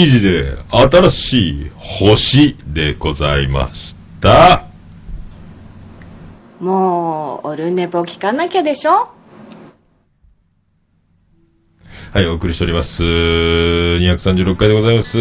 [0.00, 4.64] スピキジで新しい星でございました。
[6.58, 9.10] もう、オルネポ聞かなきゃでしょ？
[12.14, 13.02] はい、お送りしております。
[13.02, 15.18] 236回でございます。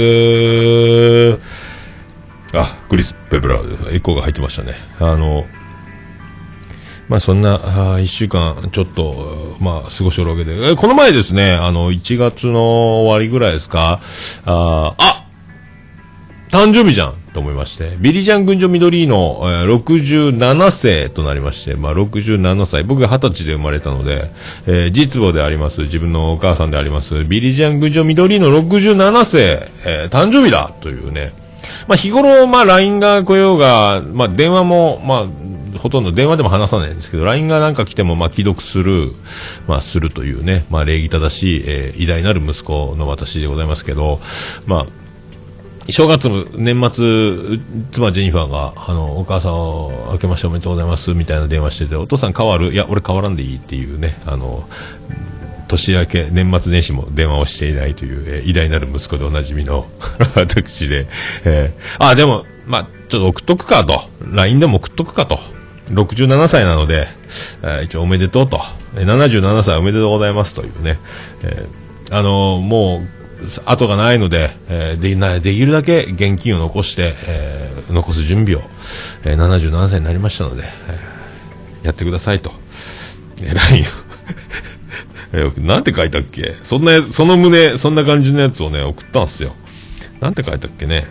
[2.53, 4.75] あ、クリス・ペプラーでエコーが入ってましたね。
[5.01, 5.45] あの、
[7.09, 13.99] まあそんな、あー一週間ちょっと、まあ過ごしおるわけで、えこの前ですね、あの、1月の終わりぐらいですか、
[14.45, 15.25] ああ
[16.51, 24.29] 誕生日じゃんと思いまして、ビリジャン群青緑の、えー67世となりまして、まあ67歳、僕が20歳で生まれたので、
[24.67, 31.33] えー実母であります、自分のお母さんであります、ビリジャン群青緑の67世、えー誕生日だというね、
[31.87, 35.27] まあ日頃、まあ LINE が来ようが、まあ電話も、まあ、
[35.79, 39.13] ほとんど電話でも話さないんですけど、LINE がなんか来ても、まあ、既読する、
[39.67, 44.19] まあ、するというね、まあ、礼儀正しい、えー偉大なる息子の私でございますけど、
[44.65, 47.59] まあ、正月、年末、
[47.91, 54.69] 妻ジェニファーが、あの、お母さんを明けましておめでとうございます、みたいな電話してて、お父さん変わるいや、俺変わらんでいいっていうね、あの、
[55.67, 59.87] 年明け、年末年始も電話をしていないという、えー偉大なる息子でおなじみの
[60.35, 61.07] 私で、
[61.43, 65.39] えーあ、でも、まあ、ちょっと送っとくかと、LINE でも送っとくかと、
[65.91, 67.07] 67歳なので、
[67.63, 68.59] え一応おめでとうと、
[68.95, 70.99] えー77歳おめでとうございますというね、
[71.43, 73.07] えーあのーもう、
[73.65, 78.63] 後がないので、えーでなできるだけ現金を残して、えー残す準備を、
[79.23, 82.51] えー77歳になりましたので、えーやってくださいと。
[83.41, 83.85] えー LINE を
[85.31, 86.55] えなんて書いたっけ？
[86.63, 89.53] そんな、その旨、そんな感じのやつをね、送ったんすよ。
[90.19, 91.07] なんて書いたっけね？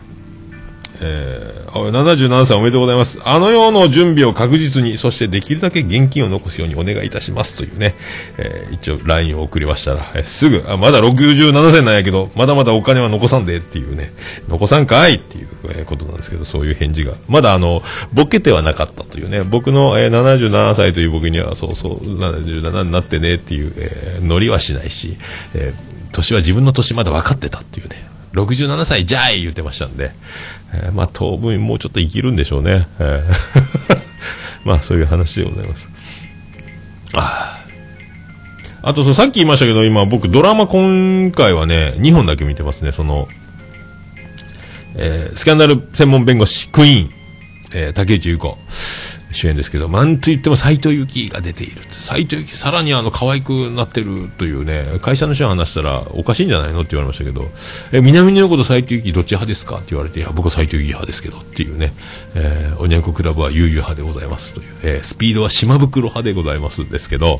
[1.01, 3.21] えー、77歳おめでとうございます。
[3.25, 7.95] あの世の準備を確実に、そしてできるだけ現金を残すようにお願いいたしますというね、
[8.39, 14.13] えー一応 LINE を送りましたら、えーすぐ、あ、まだ67歳なんやけど、まだまだお金は残さんでっていうね、
[14.49, 15.49] 残さんかいっていう、
[15.85, 17.15] ことなんですけど、そういう返事が。
[17.29, 17.83] まだあの、
[18.13, 25.17] ボケてはなかったというね、僕の、えー77歳という僕には、そうそう、77になってねっていう、えーノリはしないし、
[25.55, 30.13] えー年は自分の年まだ分かってたっていうね、67歳じゃい言ってましたんで、
[30.73, 32.87] えーまあ当分もうちょっと生きるんでしょうね。
[32.99, 33.99] えー
[34.65, 35.91] まあそういう話でございます。
[37.15, 37.59] あ
[38.83, 42.93] ああとそうさっき言いましたけど、今僕ドラマ今回はね、2本だけ見てますね。
[42.93, 43.29] その、
[44.97, 47.11] えースキャンダル専門弁護士、クイーン、
[47.75, 48.57] えー竹内優子。
[49.31, 51.83] 主演ですけど、なんと言っても斎藤由貴が出ている。
[51.91, 57.51] 斎藤由貴、さらにあの、可愛くなってるというね、会社の人に話したら、おかしいんじゃないのって言われましたけど、
[57.93, 61.93] え、南野陽子と斎藤由貴どっち派ですかって言われて、いや、僕は斎藤由貴派ですけどっていうね、
[62.35, 67.38] えーおにゃんこクラブは悠々派でございますという、えースピードは島袋派でございますですけど、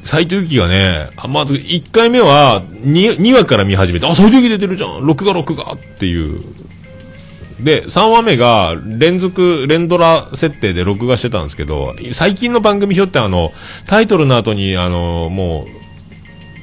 [0.00, 6.42] 斎藤由貴がね、あまず1回目は 2, 2話から見始めて、あ、斎藤由貴出てるじゃん録画録画っていう。
[7.60, 13.52] で、3話目が連続、連ドラ設定で録画してたんですけど、最近の番組表ってあの、
[13.86, 15.66] タイトルの後にあの、も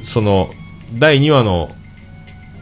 [0.01, 0.49] う、その、
[0.93, 1.75] 第2話の、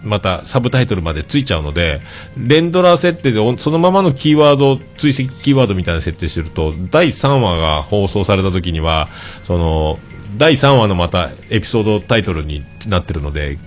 [0.03, 2.01] またサブタイトルまでついちゃうので、
[2.37, 9.07] 連ドラ設定でそのままのキーワード、追跡キーワードみたいな設定してると、第3話が放送された時には、
[9.43, 9.99] その、
[10.37, 13.57] 第3話のまたエピソードタイトルになってるので、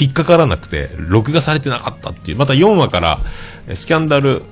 [0.00, 3.20] 引っかからなくて、録画されてなかったっていう、また4話から、
[3.74, 4.42] スキャンダル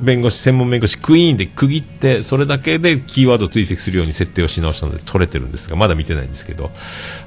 [0.00, 6.70] 弁護士、専門弁護士、クイーンで区切って、それだけでキーワード追跡するように設定をし直したので撮れてるんですが、まだ見てないんですけど、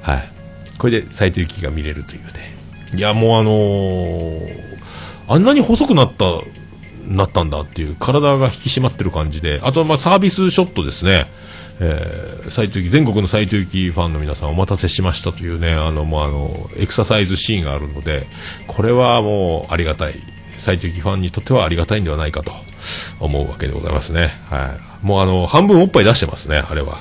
[0.02, 0.32] はい。
[0.78, 2.56] これで斎藤由貴が見れるというね。
[2.94, 4.70] いや、もうあのー
[5.30, 6.40] あんなに細くなった、
[7.06, 11.30] なったんだっていう、体が引き締まってる感じで、あと、まあ、サービスショットですね。
[11.82, 18.26] えー、斉藤全国の斎藤幸ファンの皆さんお待たせしましたというね、あの、もうあの、エクササイズシーンがあるので、
[18.66, 20.14] これはもうありがたい。
[20.58, 22.52] 斎藤幸ファンにとってはありがたいんではないかと
[23.18, 24.28] 思うわけでございますね。
[24.50, 25.06] はい。
[25.06, 26.98] もうあの、半分おっぱい出してますね、あれは。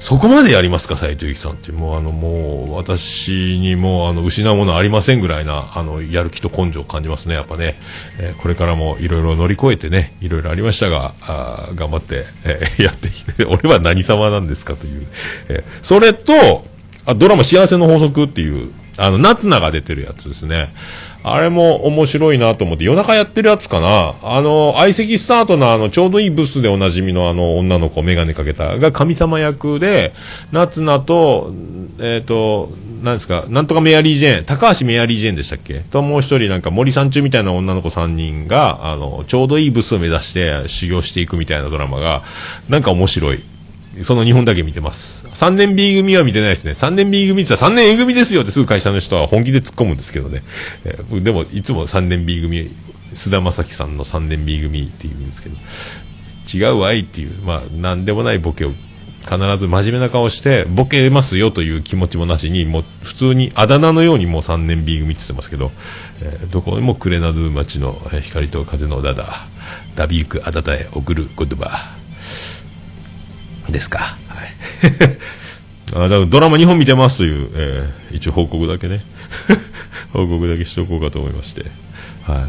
[0.00, 1.72] そこまでやりますか、斉藤由貴さんって。
[1.72, 7.78] もうあの、もう、私にも、あの、失うものありませんぐらいな、あの、やる気と根性を感じますね、やっぱね。
[8.18, 15.06] えーこれからもいろいろ乗り越えてね、いろいろありましたが、あ頑張って、えー やってきて、俺は何様なんですかという。
[15.50, 16.64] えーそれと、
[17.04, 20.72] あ、ドラマ幸せの法則っていう、あの、夏菜が出てるやつですね。
[21.22, 30.12] あれも面白いなと思って、夜中やってるやつかなあの、相席スタートのあの、ちょうどいいブスでおなじみのあの、女の子、メガネかけた、が神様役で、
[30.52, 31.54] 夏菜と、
[31.98, 32.70] えっ、と、
[33.02, 35.80] なんですか、なんとかメアリージェーン、高橋メアリージェーンでしたっけ？
[35.90, 42.22] と、もう一人なんか森三中みたいな女の子三人が、あの、ちょうどいいブスを目指して修行していくみたいなドラマが、
[42.68, 43.42] なんか面白い。
[44.02, 45.19] その2本だけ見てます。
[45.40, 46.72] 3年 B 組は見てないですね。
[46.72, 50.42] 3年 B 組って言ったら3年 A 組ですよってすぐ会社の人は本気で突っ込むんですけどね。
[50.84, 52.70] えーでも、いつも3年 B 組、
[53.14, 55.56] 菅田将暉さんの3年 B 組って言うんですけど、
[56.52, 58.72] 違うわいっていう、まあ、なんでもないボケを
[59.22, 65.72] 必ず真面目な顔して、ボケますよという気持ちもなしに、もう普通にあだ名のようにもう3年 B 組って言ってますけど、
[66.20, 69.46] えーどこでもクレナドゥ町の光と風のダダ、
[69.96, 71.99] ダビークあだたへ送る言葉
[73.72, 73.98] ですか。
[73.98, 74.48] はい。
[75.94, 79.04] あだからドラマ2本見てますという、えー一応報告だけね。
[80.12, 81.62] 報告だけしておこうかと思いまして。
[82.24, 82.48] は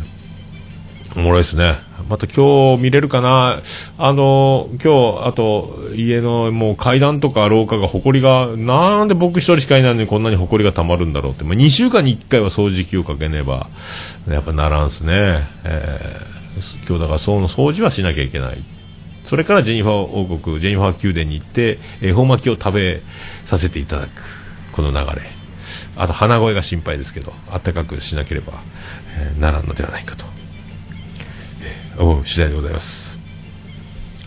[1.15, 1.19] い。
[1.19, 1.75] おもろいですね。
[2.09, 3.61] また今日見れるかな
[3.97, 11.43] あの、今日、あと、家のもう階段とか廊下が埃が、なんで僕一人しかいないのにこんなに埃が溜まるんだろうって。
[11.43, 13.67] まあ、2週間に1回は掃除機をかけねば、
[14.27, 15.47] やっぱならんすね。
[15.63, 16.31] えー
[16.87, 18.61] 今日だからその掃除はしなきゃいけない。
[19.23, 23.01] それからジェニファー王国、ジェニファー宮殿に行って、恵方巻きを食べ
[23.45, 24.09] させていただく、
[24.71, 25.21] この流れ。
[25.95, 28.53] あと鼻声が心配ですけど、あったかくしなければ、
[29.39, 30.25] ならんのではないかと。
[31.97, 33.19] 思う次第でございます。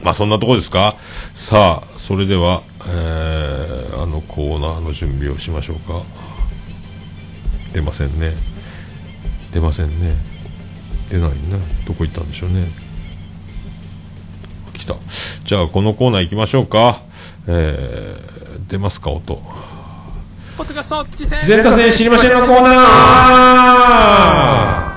[0.03, 0.97] まあそんなとこですか？
[1.33, 6.03] さあ、それでは、えーあのコーナーの準備をしましょうか。
[7.73, 8.35] 出ませんね。
[9.51, 10.15] 出ませんね。
[11.09, 11.37] 出ないね。
[11.87, 12.67] どこ行ったんでしょうね。
[14.85, 14.97] 来た。
[15.45, 17.01] じゃあこのコーナー行きましょうか。
[17.47, 18.35] えー
[18.69, 19.43] 出ますか、音。
[20.57, 24.94] ポッドキャスト次自然達成知りませんのコーナー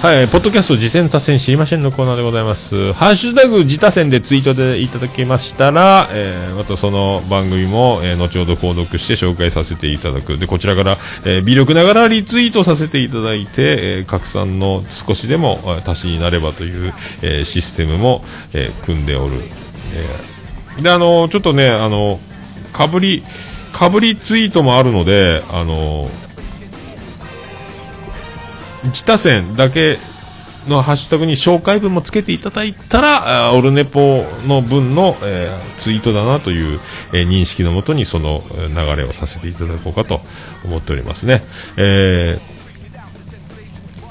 [0.00, 2.94] はい、ポッドキャスト自然達成知りませんのコーナーでございます。
[2.94, 10.38] ハッシュタグ自他戦でツイートでいただけましたら、えーまたその番組も、えー後ほど購読して紹介させていただく。
[10.38, 10.96] で、こちらから、
[11.26, 18.24] えー微力ながらリツイートさせていただいて、えー拡散の少しでも足しになればという、えーシステムも、
[18.54, 19.34] えー組んでおる。
[20.78, 22.20] えーで、あのちょっとね、あの
[22.72, 23.22] かぶり、
[23.74, 26.08] かぶりツイートもあるので、あの
[28.84, 29.98] 自他線だけ
[30.68, 36.80] のハッシュタグに紹介文もつけていただいたら、オルネポの分の、えーツイートだなという、
[37.12, 40.20] えー認識のもとにその流れをさせていただこうかと
[40.64, 41.42] 思っておりますね。
[41.76, 42.60] えー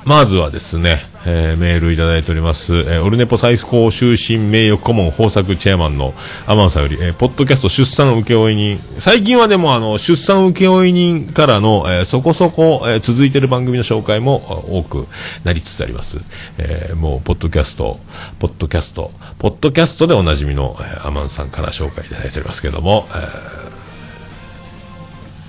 [0.05, 6.13] まずはですね、えーメールいただいております、えーオルネポ最高終身名誉顧問豊作チェアマンの
[6.47, 15.07] アマンさんより、えーポッドキャスト出産請負人、最近はでもあの、出産請負人からの、えーそこそこ、えー続いてる番組の紹介も多く
[15.43, 16.19] なりつつあります。
[16.57, 17.99] えーもう、ポッドキャスト、
[18.39, 23.68] ポッドキャスト、ポッドキャストでおなじみの、えーアマンさんから紹介いただいておりますけども、えー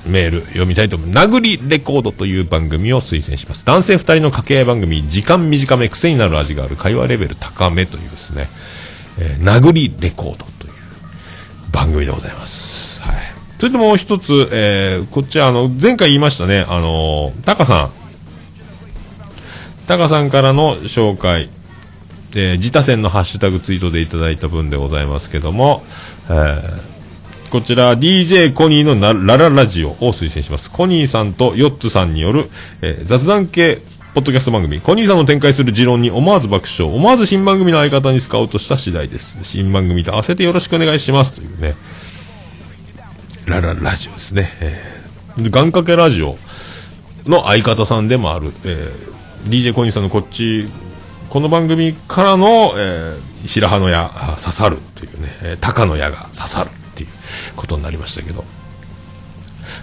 [0.06, 1.10] メール読みたいと思う。
[1.10, 3.64] 殴りレコードという番組を推薦します。
[3.66, 8.48] 男性二人の掛け合い番組、時間短め、癖になる味がある、会話レベル高めというですね、
[9.18, 10.72] えー殴りレコードという
[11.72, 13.02] 番組でございます。
[13.02, 13.16] はい。
[13.58, 17.90] それともう一つ、えーこっちはあの、前回言いましたね、あのータカさん。
[19.86, 21.50] タカさんからの紹介。
[22.34, 25.82] えー自他戦のハッシュタグツイートでいただいた分でございますけども、
[26.28, 26.99] えー
[27.50, 30.70] こちら DJ コニーのラララジオを推薦します。
[30.70, 32.48] コニーさんとヨッツさんによる、
[32.80, 33.82] えー雑談系
[34.14, 34.80] ポッドキャスト番組。
[34.80, 39.38] コニーさんの展開する持論に思わず爆笑、思わず新番組の相方にスカウトした次第です。
[39.42, 41.34] 新番組と合わせてよろしくお願いします。
[41.34, 41.74] というね、
[43.46, 44.48] ラララジオですね。
[44.60, 46.36] えー、願掛けラジオ
[47.26, 49.10] の相方さんでもある、えー
[49.48, 50.66] DJ コニーさんのこっち、
[51.30, 56.70] この番組からの、えー白羽の矢刺さるというね、えー鷹の矢が刺さる
[57.56, 58.44] ことになりましたけど、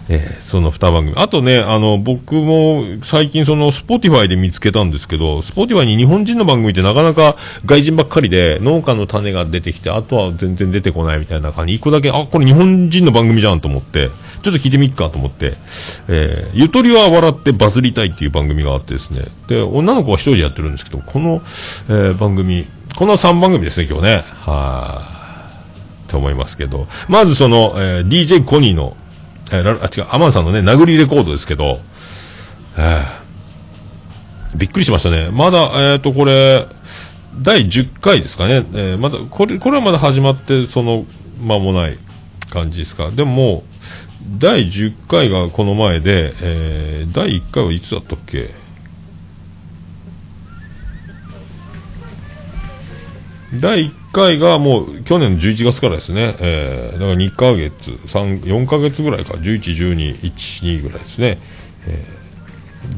[0.10, 1.14] えーその2番組。
[1.18, 14.10] あとね、あの、僕も最近その、スポティファイで見つけたんですけど、スポティファイに日本人の番組ってなかなか外人ばっかりで、農家の種が出てきて、あとは全然出てこないみたいな感じ、一個だけ、あ、これ日本人の番組じゃんと思って、
[14.44, 15.56] ちょっと聞いてみっかと思って、
[16.08, 21.42] えーゆとりは笑ってバズりたいっていう番組があってですね、で、女の子は一人でやってるんですけど、この、
[21.90, 22.66] えー番組、
[22.96, 24.24] この3番組ですね、今日ね。
[24.46, 25.17] はい、
[26.08, 28.96] と思いますけど、まずその、えー DJ コニーの、
[29.52, 31.80] えーあ、違う、アマンさんのね、殴りレコードですけど、
[32.78, 33.28] えー
[34.58, 35.30] びっくりしましたね。
[35.32, 36.66] まだ、えっ、と、これ、
[37.42, 38.66] 第10回ですかね。
[38.74, 41.06] えーまだ、これ、これはまだ始まって、その、
[41.42, 41.98] 間もない
[42.50, 43.12] 感じですか。
[43.12, 48.52] でももう、第10回がこの前で、えー第1回はいつだったっけ？
[53.60, 60.32] 第1回がもう去年の11月からですね、えーだから2ヶ月、3、4ヶ月ぐらいか、11、12、1、
[60.80, 61.38] 2ぐらいですね、
[61.88, 62.18] えー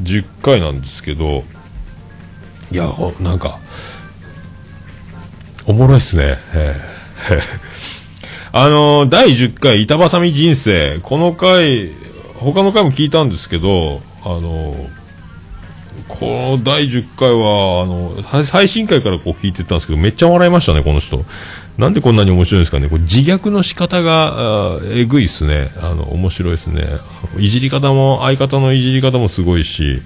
[0.02, 1.42] 10回なんですけど、
[2.72, 2.88] いや、
[3.20, 3.58] なんか、
[5.66, 6.38] おもろいっすね。
[6.54, 7.40] えー
[8.52, 11.90] あのー第10回板挟み人生、この回、
[12.36, 14.99] 他の回も聞いたんですけど、あのー
[16.18, 21.24] この第10回は、あの、最新回からこう聞いてたんですけど、めっちゃ笑いましたね、この人。
[21.78, 22.88] なんでこんなに面白いんですかね。
[22.88, 25.70] これ自虐の仕方が、えぐいっすね。
[25.80, 26.84] あの、面白いですね。
[27.38, 30.02] いじり方も、相方のいじり方もすごいし、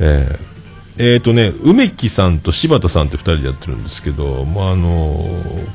[0.00, 0.56] えー
[0.98, 5.22] えーとね、梅木さんと柴田さんって二人でやってるんですけど、まあ、あの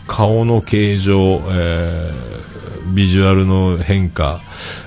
[0.07, 2.50] 顔の形状、えー
[2.93, 4.41] ビジュアルの変化、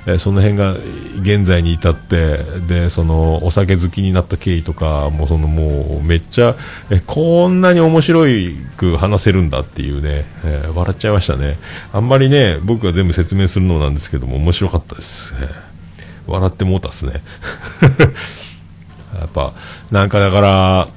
[0.06, 0.76] えーその辺が
[1.20, 6.56] 現在に至って、で、そのお酒好きになった経緯とか、もそのもうめっちゃ、
[6.90, 8.24] えこんなに面白
[8.76, 11.58] く話せるんだっていうね、えー笑っちゃいましたね。
[11.92, 15.34] あんまりね、僕が全部説明するのなんですけども、面白かったです。
[15.40, 15.74] えー
[16.26, 17.12] 笑ってもうたっすね。
[19.18, 19.52] やっぱ、
[19.90, 20.88] なんかだから、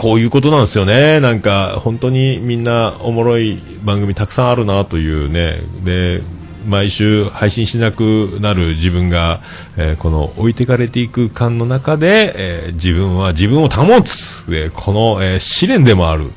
[0.00, 1.20] こういうことなんですよね。
[1.20, 5.60] なんか、本当にみんなおもろい番組たくさんあるなというね。
[5.84, 6.22] で、
[6.66, 9.42] 毎週配信しなくなる自分が、
[9.76, 14.50] えーこの置いてかれていく感の中で、えー自分は自分を保つ。
[14.50, 16.30] で、この、え試練でもある。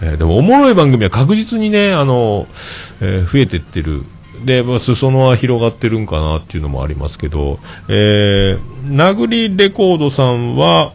[0.00, 2.46] えでもおもろい番組は確実にね、あの、
[3.00, 4.04] え増えてってる。
[4.44, 7.58] で、まあ、裾野は広がってるんかなっていうのもありますけど、
[7.88, 10.92] えー、殴りレコードさんは、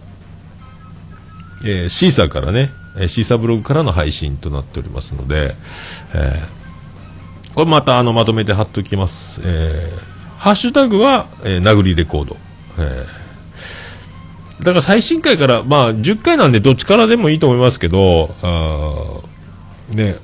[1.63, 5.55] えーシーサーからね、えーシーサーブログからの配信となっておりますので、
[6.13, 6.63] えー
[7.55, 9.41] これまたあのまとめて貼っておきます。
[9.43, 12.37] えーハッシュタグは、えー殴りレコード。
[12.79, 13.23] えー
[14.63, 19.19] だから最新回から、まあ10回なんでどっちからでもいいと思いますけど、あ
[19.93, 20.15] ね、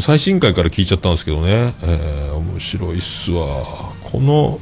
[0.00, 3.92] 最新回から聞いちゃったんですけどね、えー面白いっすわ。
[4.10, 4.60] この、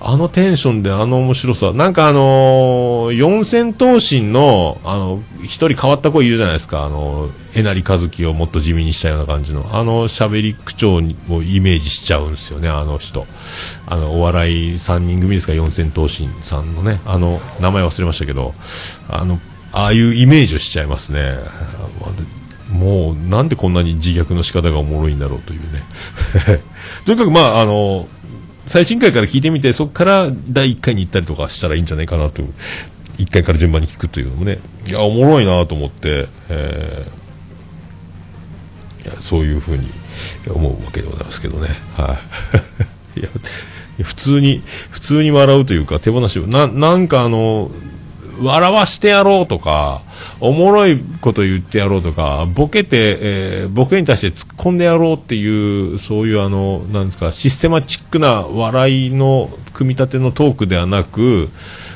[0.00, 1.72] あのテンションであの面白さ。
[1.72, 6.84] なんかあのー四千頭身の、あの、一人変わった子いるじゃないですか。
[6.84, 9.68] あの、えなりかずきをもっと地味にしたような感じの。
[9.72, 13.26] あの喋り口調をイメージしちゃうんですよね、あの人。
[13.86, 17.00] あの、お笑い三人組ですか、四千頭身さんのね。
[17.04, 18.54] あの、名前忘れましたけど、
[19.08, 19.38] あの、
[19.72, 21.36] ああいうイメージをしちゃいますね。
[22.70, 25.82] もう、なんでこんなに自虐の仕方がおもろいんだろうというね。
[27.06, 28.08] とにかく、まあ、あの、
[28.66, 32.42] 最新回から聞いてみて、そこから第1回に行ったりとかしたらいいんじゃないかなと。
[33.18, 34.58] 1回から順番に聞くというのもね。
[34.86, 37.26] いや、おもろいなと思って、えー
[39.06, 39.88] いやそういうふうに
[40.52, 41.68] 思うわけでございますけどね。
[41.96, 42.18] は
[43.16, 43.20] い。
[43.20, 43.28] いや、
[44.02, 47.70] 普通に、普通に笑うというか、手放しを、な、なんかあの、
[48.40, 50.02] 笑わしてやろうとか、
[50.40, 61.50] おもろいこと言ってやろうとか、ボケて、えーボケに対して突っ込んでやろうっていう、そういうあの、なんですか、システマチックな笑いの組み立てのトークではなく、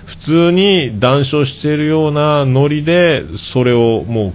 [0.07, 4.35] 普通に談笑しているようなノリで、それをも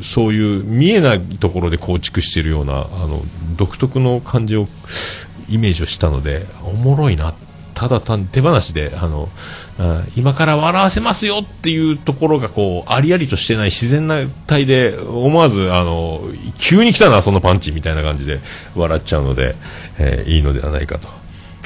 [0.00, 2.76] う、そういう見えないところで構築しているような、あ
[3.06, 3.22] の、
[3.56, 4.68] 独特の感じを、
[5.48, 7.34] イメージをしたので、おもろいな。
[7.74, 9.28] ただ単手放しで、あの、
[9.78, 16.22] あ今から笑わせますよっていうところがこう、ありありとしてない自然な体で、思わず、あの、
[16.56, 18.40] 急に来たな、そのパンチみたいな感じで
[18.76, 19.56] 笑っちゃうので、
[19.98, 21.08] えーいいのではないかと。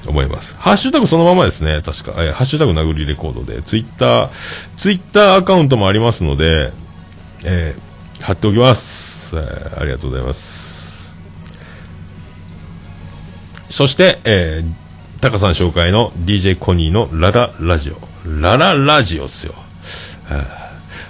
[0.07, 0.57] 思います。
[0.59, 2.15] ハッシュタグそのままですね、確か。
[2.25, 4.31] えーハッシュタグ殴りレコードで、ツイッター、
[4.77, 6.73] ツイッターアカウントもありますので、
[7.45, 7.89] えー
[8.23, 11.15] 貼っておきます、えーありがとうございます。
[13.69, 14.88] そして、えー
[15.21, 17.97] タカさん紹介の DJ コニーのラララジオ。
[18.41, 19.55] ラララジオっすよ。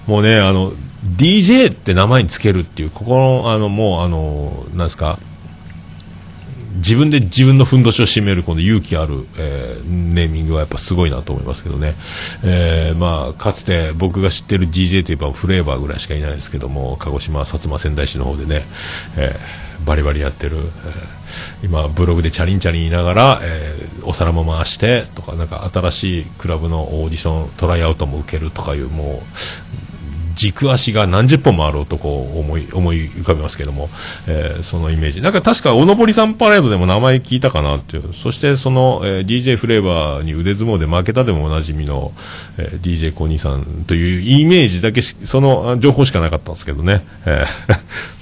[0.06, 0.72] もうね、あの、
[1.16, 5.18] DJ って名前につけるっていう、ここの、あの、もう、あの、なんですか、
[6.76, 9.84] 自分で自分のふんどしを締めるこの勇気ある、えー
[10.14, 11.94] ネーミングはやっぱすごいなと思いますけどね、
[12.44, 18.62] えーまあ、かつて僕が知ってる DJ といえばフレーバーぐらいしかいないですけども鹿児島、薩摩仙台市の方でね、
[19.16, 21.17] えーバリバリやってる、えー
[21.62, 29.88] 今ブログでチャリンチャリン言いながら、えーお皿も回してとかなんか新しいクラブのオーディショントライアウトも受けるとかいうもう
[30.34, 33.90] 軸足が何十本もある男を思い思い浮かべますけども、
[34.28, 35.20] えーそのイメージ。
[35.20, 38.14] なんか確か、おのぼりさんパレードでも名前聞いたかなっていう。
[38.14, 42.12] そしてその、えー DJ フレーバーに腕相撲で負けたでもおなじみの、
[42.56, 47.04] えー DJ コニーさんというイメージだけ、その情報しかなかったんですけどね。
[47.26, 48.17] えー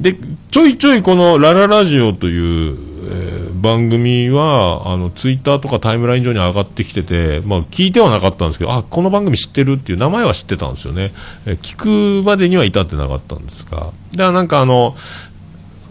[0.00, 0.16] で、
[0.50, 2.76] ちょいちょいこのラララジオという、
[3.10, 11.12] えー番組は、あの、ツイッターとかタイムライン上に上がってきてて、まあ、聞いてはなかったんですけど、あ、この番組知ってるっていう名前は知ってたんですよね。
[11.46, 13.92] えー聞くまでには至ってなかったんですが。
[14.12, 14.94] で、なんかあの、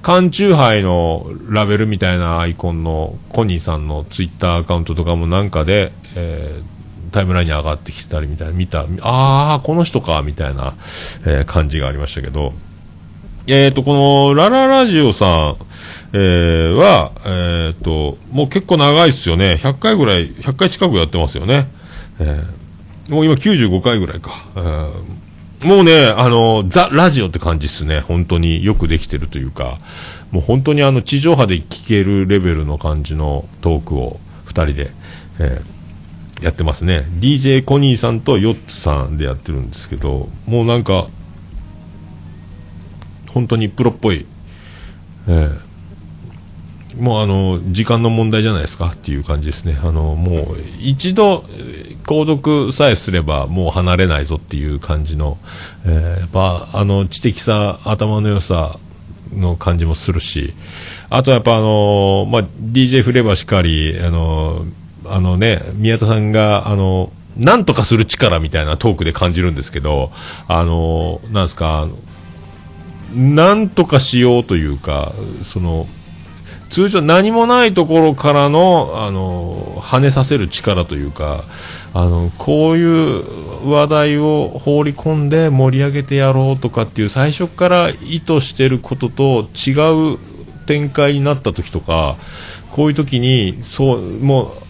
[0.04, 6.76] 缶チューハイのラベルみたいなアイコンのコニーさんのツイッターアカウントとかもなんかで、えー
[7.12, 10.76] タイムラインに上がってきてたりみたいな、見た、ああ、この人か、みたいな、
[11.26, 12.54] えー感じがありましたけど、
[13.48, 15.58] えっ、と、この、ラララジオさん、
[16.14, 19.60] えーは、えっ、と、もう結構長いですよね。
[19.62, 21.68] 100回ぐらい、100回近くやってますよね。
[22.20, 22.66] えー
[23.06, 24.32] もう今95回ぐらいか。
[24.56, 24.92] えー
[25.64, 28.02] もうね、あの、ザ・ラジオって感じっすね。
[28.02, 29.78] 本当によくできてるというか、
[30.30, 34.92] もう本当にあの、地上波で聞けるレベルの感じのトークを2人で、
[35.40, 35.76] えー
[36.42, 37.06] やってますね。
[37.20, 41.08] DJ コニーさんとヨッツさんでやってるんですけど、もうなんか、
[43.36, 44.26] 本当にプロっぽい、
[45.28, 45.66] えー
[46.98, 49.78] もうあの、時間の問題じゃないですかっていう感じですね。
[49.84, 55.40] あの、もう、一度、えー購読さえすればもう離れないぞっていう感じの、
[55.86, 58.78] えーやっぱ、あの、知的さ、頭の良さ
[59.34, 60.54] の感じもするし、
[61.10, 64.66] あとやっぱあの、まあ、DJ フレーバーしかり、あの、
[65.08, 70.12] あのね、宮田さんが、あの、なんとかする力みたいなトークで感じるんですけど、
[70.48, 71.88] あの、なんですか、
[73.16, 75.14] なんとかしようというか、
[75.44, 75.88] その、
[76.70, 81.46] 通常何もないところからの、あの、跳ねさせる力というか、
[81.94, 90.18] あの、こういう話題を放り込んで盛り上げてやろうとかっていう最初から意図してることと違う
[90.66, 92.18] 展開になった時とか、
[92.72, 94.66] こういう時に、そう、もう、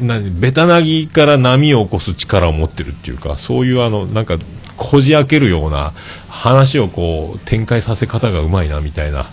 [0.00, 4.38] 何ベタなぎから波を起こす力を持ってるっていうかそういうあのなんか
[4.78, 5.92] こじ開けるような
[6.30, 9.26] 話をこう展開させ方がうまいなみたいな、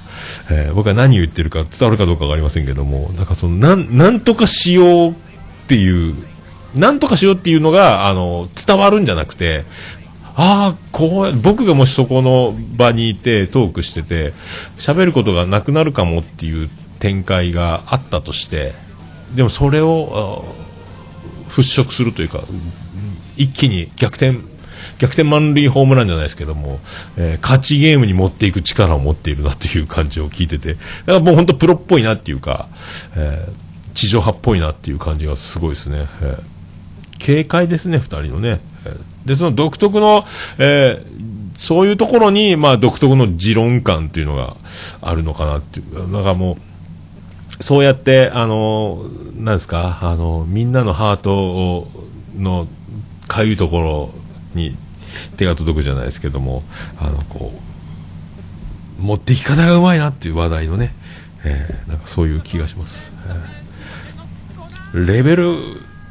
[0.49, 3.11] えー僕は何言ってるか伝わるかどうかわかりませんけども。
[3.13, 5.13] なんかそのなんなんとかしようっ
[5.67, 6.15] ていう
[6.75, 9.63] なんとかしようっていうのがあの伝わるんじゃなくて
[10.37, 14.33] ああ、こう、僕がもしそこの場にいてトークしてて、
[14.77, 16.69] 喋ることがなくなるかもっていう
[16.99, 18.73] 展開があったとして、
[19.33, 20.43] でもそれを、
[21.47, 22.43] 払拭するというか、
[23.37, 24.39] 一気に逆転、
[24.97, 26.79] 逆転満塁ホームランじゃないですけども、
[27.17, 30.83] えー勝ちゲームに持っていく力を持っているなっていう感じを聞いてて、だか
[31.13, 32.67] らもう本当プロっぽいなっていうか、
[33.15, 36.07] えー地上波っぽいなっていう感じがすごいですね。
[36.21, 36.43] えー
[37.17, 38.59] 軽快ですね、二人のね。
[39.25, 40.25] で、その独特の、
[40.57, 44.57] えーそういうところに、まあ、独特の持論感っていうのが
[45.01, 46.11] あるのかなっていう。
[46.11, 46.57] だからも
[47.59, 49.05] う、そうやって、あの、
[49.37, 51.87] なんですか、あの、みんなのハート、
[52.37, 52.67] の、
[53.27, 54.13] かゆいところ
[54.55, 54.75] に
[55.37, 56.63] 手が届くじゃないですけども、
[56.99, 57.53] あの、こ
[58.99, 60.93] う、持っていき方がうまいなっていう話題のね、
[61.43, 63.13] えーなんかそういう気がします。
[63.27, 63.55] えー
[65.05, 65.55] レベル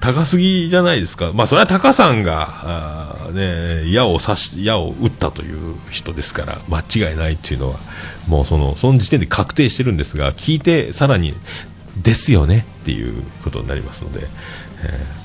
[0.00, 1.32] 高すぎじゃないですか。
[1.32, 7.78] まあ、それはタカさんが、ね、矢を刺し、矢を打ったという人ですから、間違いないっていうのは、
[8.26, 11.32] もうその、その時点で確定してるんですが、聞いてさらに、
[12.02, 14.26] ですよねっていうことになりますので、
[14.82, 15.23] えー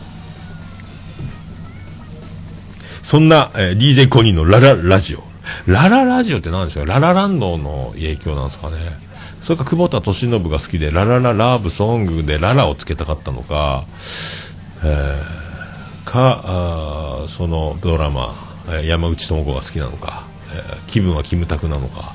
[3.09, 5.23] そんな、えー DJ コニーのラララジオ。
[5.65, 8.77] ラララジオって何でしょうララランドの影響なんですかね？
[9.39, 13.85] それか久保田敏信が好きで、ラララララブソングでララをつけたかったのか、
[14.83, 18.35] えーか、あそのドラマ、
[18.69, 22.13] え山内智子が好きなのか、えー気分はキムタクなのか、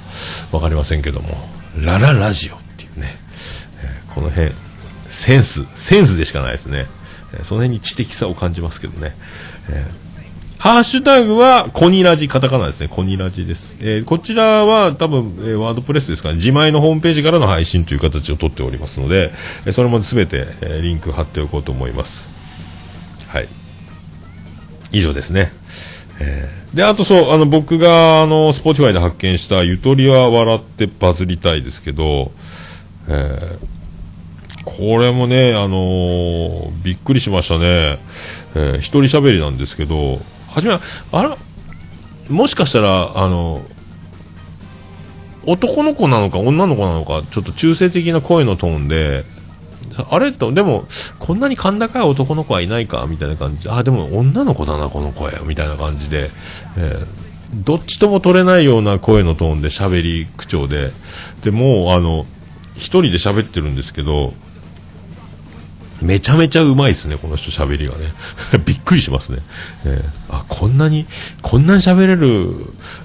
[0.52, 1.30] わかりませんけども、
[1.76, 3.16] ラララジオっていうね、
[3.82, 4.52] えーこの辺、
[5.08, 6.86] センス、センスでしかないですね。
[7.36, 9.12] えその辺に知的さを感じますけどね。
[9.70, 10.03] えー
[10.64, 12.88] ハッシュタグは、コニラジ、カタカナですね。
[12.88, 13.76] コニラジです。
[13.82, 16.36] えーこちらは多分、えーワードプレスですかね。
[16.36, 19.30] 自前のホームページからの配信という形をとっておりますので、
[19.66, 22.30] えーそれもすべて、えリンク貼っておこうと思います。
[23.28, 23.48] はい。
[24.90, 25.52] 以上ですね。
[26.18, 32.32] えーで、あとそう、あの、僕が、あの、スポティファイで発見した、ゆとりは笑ってバズりたいですけど、
[33.08, 33.74] えー
[34.64, 37.98] これもね、あのーびっくりしましたね。
[38.54, 40.22] えー一人喋りなんですけど、
[40.54, 40.80] はじめは、
[41.12, 41.36] あら、
[42.28, 43.62] もしかしたら、あの、
[45.46, 49.24] 男の子なのか女の子なのか、ちょっと中性的な声のトーンで、
[50.10, 50.32] あれ？
[50.32, 50.86] と、でも、
[51.18, 56.30] こんなに甲高い男の子はいないかみたいな感じで、あ、でも女の子だな、この声、みたいな感じで、
[56.76, 57.06] えー
[57.56, 60.90] どっちとも取れないような声のトーンで喋り口調で、
[61.44, 62.26] でもう、あの、
[62.74, 64.32] 一人で喋ってるんですけど、
[66.04, 68.12] めちゃめちゃうまいですね、この人喋りがね。
[68.64, 69.38] びっくりしますね。
[69.84, 71.06] えーあ、こんなに、
[71.42, 72.54] こんなに喋れる、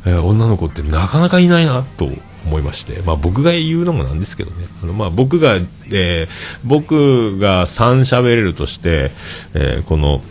[0.06, 2.10] えー女の子ってなかなかいないな、と
[2.46, 3.02] 思いまして。
[3.06, 4.68] まあ僕が言うのもなんですけどね。
[4.84, 5.56] あのまあ僕が、
[5.92, 9.12] えー僕が3喋れるとして、
[9.54, 10.22] えーこの、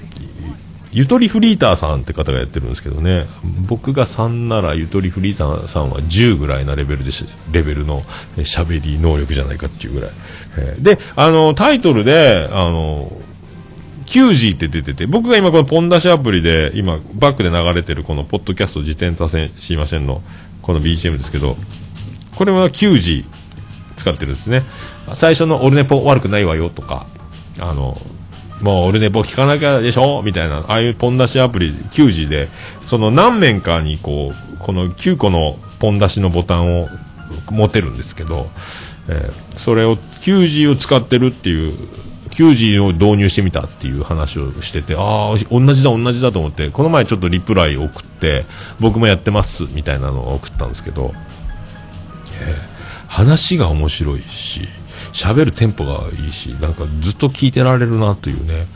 [0.98, 3.26] ゆとりフリーターさんって方がやってるんですけどね、
[3.68, 8.00] 僕が3ならゆとりフリーターさんは10ぐらいなレベルでし、レベルの
[8.38, 10.10] 喋り能力じゃないかっていうぐらい。
[10.56, 13.12] えーで、あの、タイトルで、あの、
[14.06, 20.20] 9G って出てて、僕が今このポン出しアプリで、今、バックで流れてるこのポッドキャスト自転車線しませんの、
[20.62, 21.56] この BGM ですけど、
[22.34, 23.24] これは 9G
[23.94, 24.64] 使ってるんですね。
[25.14, 27.06] 最初のオルネポ悪くないわよとか、
[27.60, 27.96] あの、
[28.62, 30.22] もうオルネポ聞かなきゃでしょ？
[30.22, 32.48] みたいな、ああいうポン出しアプリ 9G で、
[32.82, 36.88] その何面かにこう、この9個のポン出しのボタンを
[37.50, 38.50] 持てるんですけど、
[39.08, 41.74] えーそれを 9G を使ってるっていう
[42.30, 48.44] 9G を導入してみたっていう話をしててああ同じだ同じだと思ってこの前ちょっとリプライ送って
[48.78, 52.78] 僕もやってますみたいなのを送ったんですけど、えー
[53.08, 54.68] 話が面白いし
[55.18, 58.66] 喋るテンポがいいしなんかずっと聞いてられるなというね、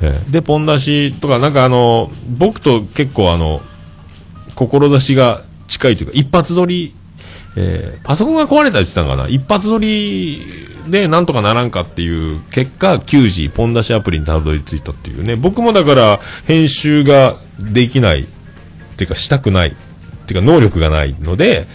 [0.00, 3.60] えーでポン出しとかなんかあの僕と結構あの
[4.56, 6.94] 志が近いというか一発撮り
[7.56, 9.28] えーパソコンが壊れたって言ったのかな。
[9.28, 15.36] 一発撮りでなんとかならんかっていう結果 9G ポン出しアプリにたどり着いたっていうね。
[15.36, 18.22] 僕もだから編集ができない。
[18.22, 18.24] っ
[18.96, 19.68] ていうかしたくない。
[19.68, 19.72] っ
[20.26, 21.66] ていうか能力がないので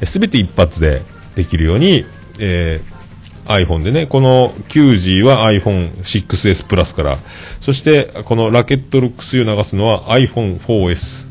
[0.00, 1.02] 全て一発で
[1.36, 2.04] できるように、
[2.40, 2.95] えー
[3.46, 7.18] iPhone でね、この 9G は iPhone6S プラスから、
[7.60, 11.26] そしてこのラケットルックスを流すのは iPhone4S、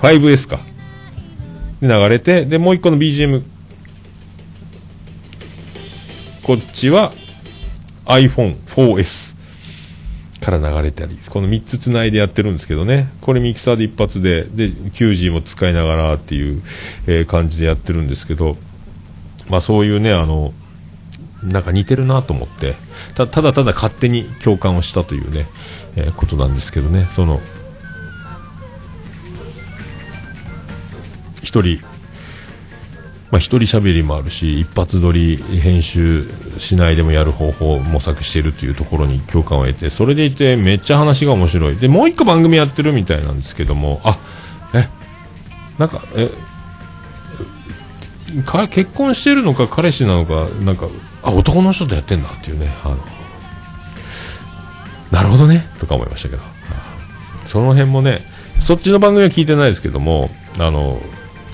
[0.00, 0.60] 5S か。
[1.80, 3.42] で流れて、で、もう一個の BGM、
[6.42, 7.12] こっちは
[8.06, 9.34] iPhone4S
[10.40, 16.62] から流れたり、この3つつないでやってるんですけどね、これミキサーで一発で、で、9G も使いながらっていう、
[17.06, 18.56] えー感じでやってるんですけど、
[19.48, 20.52] まあそういうね、あの、
[21.44, 22.74] なんか似てるなと思って、
[23.14, 25.46] ただただ勝手に共感をしたというね、
[25.96, 27.40] えーことなんですけどね、その、
[31.42, 31.80] 一人、
[33.30, 36.28] まあ、一人喋りもあるし一発撮り編集
[36.58, 41.76] しないでもやる方法を模索しているというところに共感を得てそれでいてめっちゃ話が面白い。
[41.76, 44.18] でもう一個番組やってるみたいなんですけどもあ
[44.72, 44.88] え
[45.78, 46.30] なんかえ
[48.68, 50.86] 結婚してるのか彼氏なのかなんか
[51.24, 52.96] あ男の人とやってんだっていうねあの
[55.10, 56.42] なるほどねとか思いましたけど
[57.44, 58.20] その辺もね
[58.60, 61.00] そっちの番組は聞いてないですけどもあの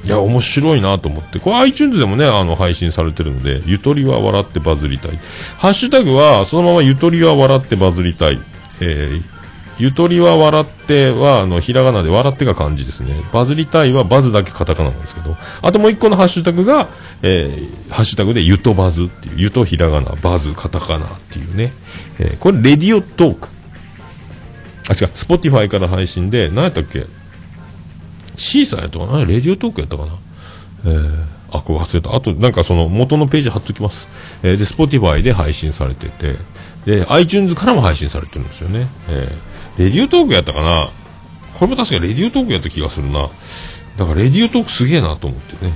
[0.05, 5.19] いや、面白いなと思って、これ iTunes でもね、あの、配信されてるので、ゆとりは笑ってバズりたい。
[5.59, 8.41] ハッシュタグは、そのままゆとりは笑ってバズりたい。
[8.81, 9.23] えー、
[9.81, 13.15] ゆとりは笑っては、あの、ひらがなで笑ってが漢字ですね。
[13.33, 16.89] バズりたいはバズだけカタカナなんですけど、あともう一個のハッシュタグが、
[17.23, 21.73] えー、ハッシュタグでゆとバズっていう、ゆとひらがな、バズカタカナっていうね。
[22.19, 23.49] えー、これ、レディオトーク。
[24.89, 27.07] あ、違う、スポティファイから配信で、何やったっけ？
[28.37, 29.25] シーサーやったかな？
[29.25, 30.13] レディオトークやったかな？
[30.85, 32.15] えー、あ、これ忘れた。
[32.15, 34.09] あと、なんかその元のページ貼っときます。
[34.43, 36.37] えー、で、Spotify で配信されてて、
[36.87, 38.89] で、iTunes からも配信されてるんですよね。
[39.09, 40.93] えー、レディオトークやったかな？
[41.59, 43.31] これも確かレディオトークやった気がするな。
[43.97, 45.73] だからレディオトークすげえなと思ってね。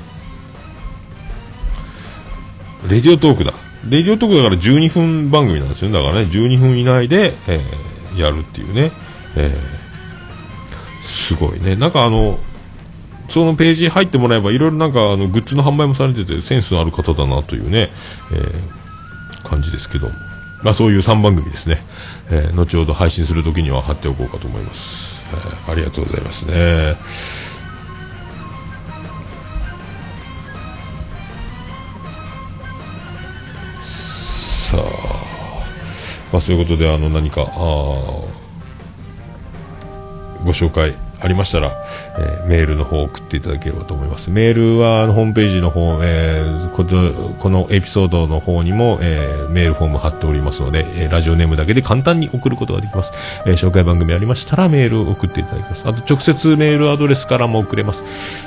[2.88, 3.54] レディオトークだ。
[3.88, 5.94] レディオトークだから12分番組なんですよね。
[5.94, 8.92] だからね、12分以内で、えーやるっていうね。
[9.36, 11.76] えーすごいね。
[11.76, 12.38] なんかあの、
[13.28, 17.90] そのページ入ってもらえばいろいろなんかあのグッズの販売もされててセンスのある方だなというね、
[18.32, 20.08] えー感じですけど、
[20.62, 21.84] まあそういう3番組ですね。
[22.30, 25.24] えー後ほど配信するときには貼っておこうかと思います。
[25.32, 26.96] えーありがとうございますね。
[33.82, 34.80] さあ、
[36.32, 37.46] まあそういうことであの何か、あ
[40.44, 41.72] ご紹介ありましたら、
[42.18, 44.30] えーメールの方を送っていただければと思います。
[44.30, 53.12] メールはあのホームページの方、えーこのこのエピソードの方にも、えーメールフォーム貼っておりますので、えラジオネームだけで簡単に送ることができます。
[53.46, 55.88] えー紹介番組ありましたらメールを送っていただきます。
[55.88, 58.04] あと直接メールアドレスからも送れます。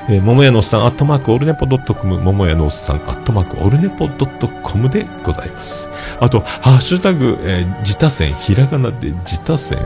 [0.10, 5.90] えー、桃屋のおっさん、アットマークオルネポドットコム、桃屋のおっさん、アットマークオルネポドットコムでございます。
[6.20, 9.80] あと、ハッシュタグ、えー、自他線、ひらがなで自他線、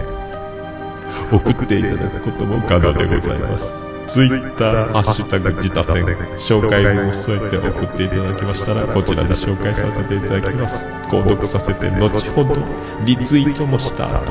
[1.32, 3.84] 送っていただくことも可能でございます。
[4.08, 6.04] ツイッター、ハッシュタグ、自他線、
[6.36, 10.86] 紹介文を添えて送っていただきましたら、こちらで紹介させていただきます。
[11.08, 12.58] 購読させて、後ほど、
[13.06, 14.22] リツイートもした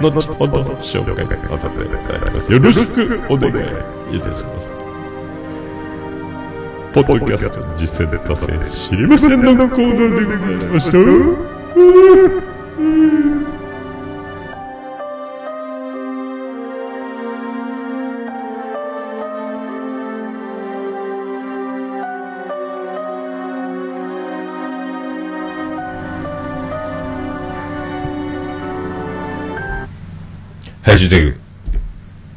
[0.00, 2.52] 後、後ほど紹介させていただきます。
[2.52, 3.50] よろしくお願
[4.12, 4.74] いいたします。
[6.92, 10.98] ポッドキャスト、実践達成、知りませんのコーナーでございました。
[30.84, 31.40] ハッシュタグ、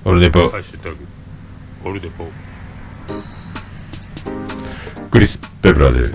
[0.06, 0.98] オルネポ、ハッシュタグ、
[1.84, 2.26] オルデポ。
[5.12, 6.14] クリス・ペプラです。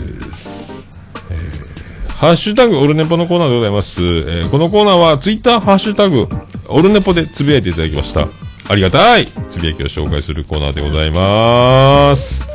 [1.30, 1.62] えー
[2.22, 4.00] ハッシュタグオルネポのコーナーでございます。
[4.00, 6.26] えーこのコーナーはツイッターハッシュタグ
[6.68, 8.28] オルネポでつぶやいていただきました。
[8.70, 12.48] ありがたいつぶやきを紹介するコーナーでございます。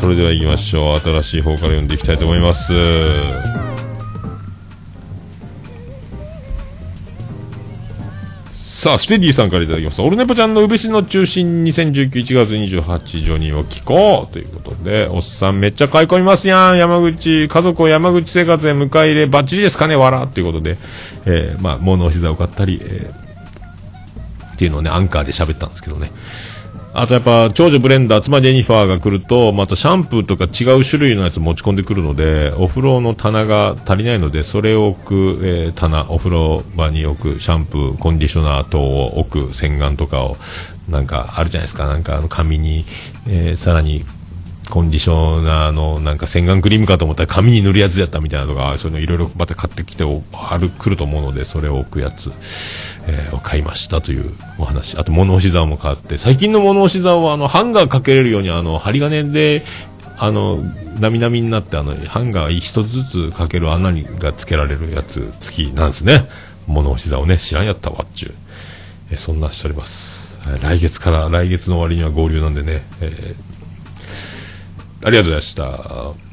[0.00, 1.00] それでは行きましょう。
[1.00, 2.74] 新しい方から読んでいきたいと思います。
[8.80, 10.04] さあ、ステディさんからいただきました。
[10.04, 16.78] オルネポちゃんのうべしの中心2019 1月28ジョニーを聞こうということで、おっさんめっちゃ買い込みますやん。
[16.78, 20.78] 山口、家族を山口生活へ迎え入れ、バッチリですかねわらということで、
[21.26, 26.10] えー、まあ、物を膝を買ったり、えー、っていうのをね、アンカーで喋ったんですけどね。
[26.92, 40.36] あとやっぱ、長女ブレンダー、妻ジェニファーが来ると、またシャンプーとか違う種類のやつ持ち込んでくるので、お風呂の棚が足りないので、それを置く、えー棚、お風呂場に置くシャンプー、コンディショナー等を置く洗顔とかを、
[40.88, 42.84] なんかあるじゃないですか、なんかあの紙に、
[43.28, 44.04] えーさらに、
[44.70, 52.32] コンディショナーのなんか洗顔クリームかと思ったら紙に塗るやつやったみたいなとか、そういうのいろいろまた買ってきてある、来ると思うので、それを置くやつ、
[53.10, 54.96] えーを買いましたというお話。
[54.96, 59.64] あと物干し竿も買って、最近の物干し竿はあのハンガーかけれるようにあの針金で、
[60.16, 60.58] あの、
[61.00, 66.28] なみなみになってあの、ハンガー一つずつかける穴にがつけられるやつ付きなんですね。
[66.66, 68.34] 物干し竿ね、知らんやったわっちゅう。
[69.10, 70.40] えーそんなしております。
[70.62, 73.50] 来月から、来月の終わりには合流なんでね、えー
[75.02, 76.29] ありがとうございました。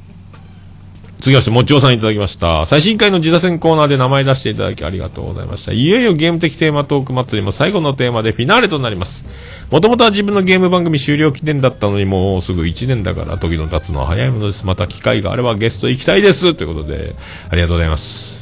[1.20, 2.66] 次まして、もちおさんいただきました。
[2.66, 5.74] 最新回の自打戦コーナーで名前出していただきありがとうございました。
[5.74, 9.26] いよいよゲーム的テーマトーク祭りも最後のテーマでフィナーレとなります。
[9.72, 14.66] もともとは自分のゲーム番組終了記念だったのにもうすぐ1年だから時の経つのは早いものです。
[14.66, 16.54] また機会があればゲスト行きたいです。
[16.54, 17.16] ということで、
[17.50, 18.40] ありがとうございます。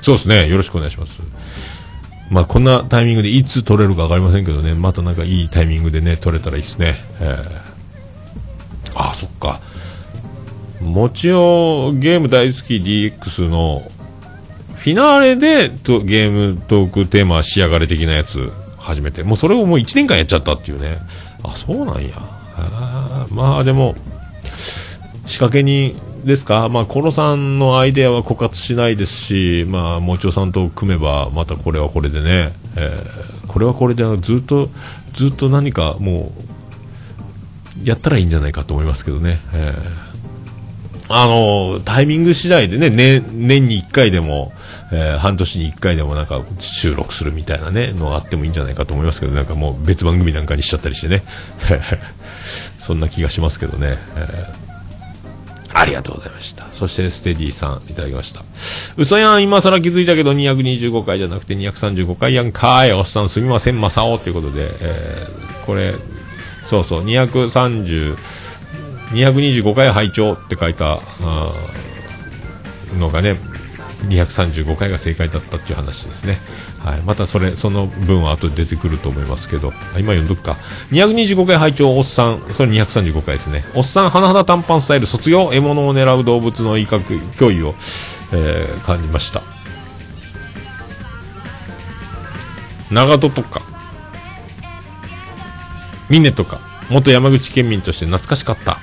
[0.00, 0.48] そうですね。
[0.48, 1.20] よろしくお願いします。
[2.30, 6.96] まあこんなタイミングでいつ撮れるかわかりませんけどね、またなんかいいタイミングでね、撮れたらいいですね。
[7.20, 7.74] えー
[8.94, 9.60] あそっか。
[10.84, 13.82] もちろんゲーム大好き DX の
[14.76, 20.98] フィナーレでとゲームトークテーマ仕上がれ的なやつ始めて、もうそれをもう1年間やっちゃったっていうね。
[21.42, 22.16] あ、そうなんや。
[23.30, 23.94] まあでも、
[25.24, 34.68] 仕掛けにですか、まあ、コロさんのアイデアは枯渇しないですし、まあ、もちおさんと組めば、またこれはこれでね、えーこれはこれでずっと、
[35.12, 36.32] ずっと何かも
[37.84, 39.40] う、やったらいいんじゃないかと思いますけどね。
[39.52, 40.03] えー
[41.08, 44.52] あのタイミング次第でね、年年に1回でも、
[44.92, 51.22] えー半年に1回でもなんか収録するみたいなね、のがあってもいいんじゃないかと思いますけど、なんかもう別番組なんかにしちゃったりしてね。
[52.78, 53.98] そんな気がしますけどね。
[54.16, 54.64] えー
[55.76, 56.68] ありがとうございました。
[56.70, 58.44] そして、ステディさん、いただきました。
[58.96, 62.92] 嘘やん、今更気づいたけど、225回じゃなくて235回やんかーい。
[62.92, 65.96] おっさんすみません、まさおということで、えーこれ、
[66.70, 68.16] そうそう、230、
[69.14, 71.00] 225回拝聴って書いた、
[72.98, 73.36] のがね、
[74.08, 76.38] 235回が正解だったっていう話ですね。
[76.78, 77.00] はい。
[77.00, 80.56] またそれ、その分は後で出てくると思いますけど、今読んどくか。
[80.90, 83.64] 225回拝聴おっさん、それ235回ですね。
[83.74, 87.74] おっさん、花肌短パンスタイル卒業、獲物を狙う動物の威嚇、脅威を、
[88.32, 89.42] えー感じました。
[92.90, 93.62] 長門とか、
[96.10, 96.60] 峰とか、
[96.90, 98.78] 元山口県民として懐かしかった。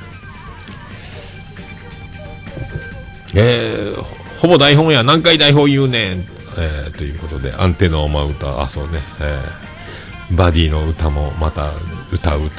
[3.35, 4.01] えー、
[4.39, 6.19] ほぼ台本や何回台本言うねん、
[6.57, 11.71] えーということでアンテナを舞う歌あそうね、えーバディの歌もまた
[12.13, 12.53] 歌うという、え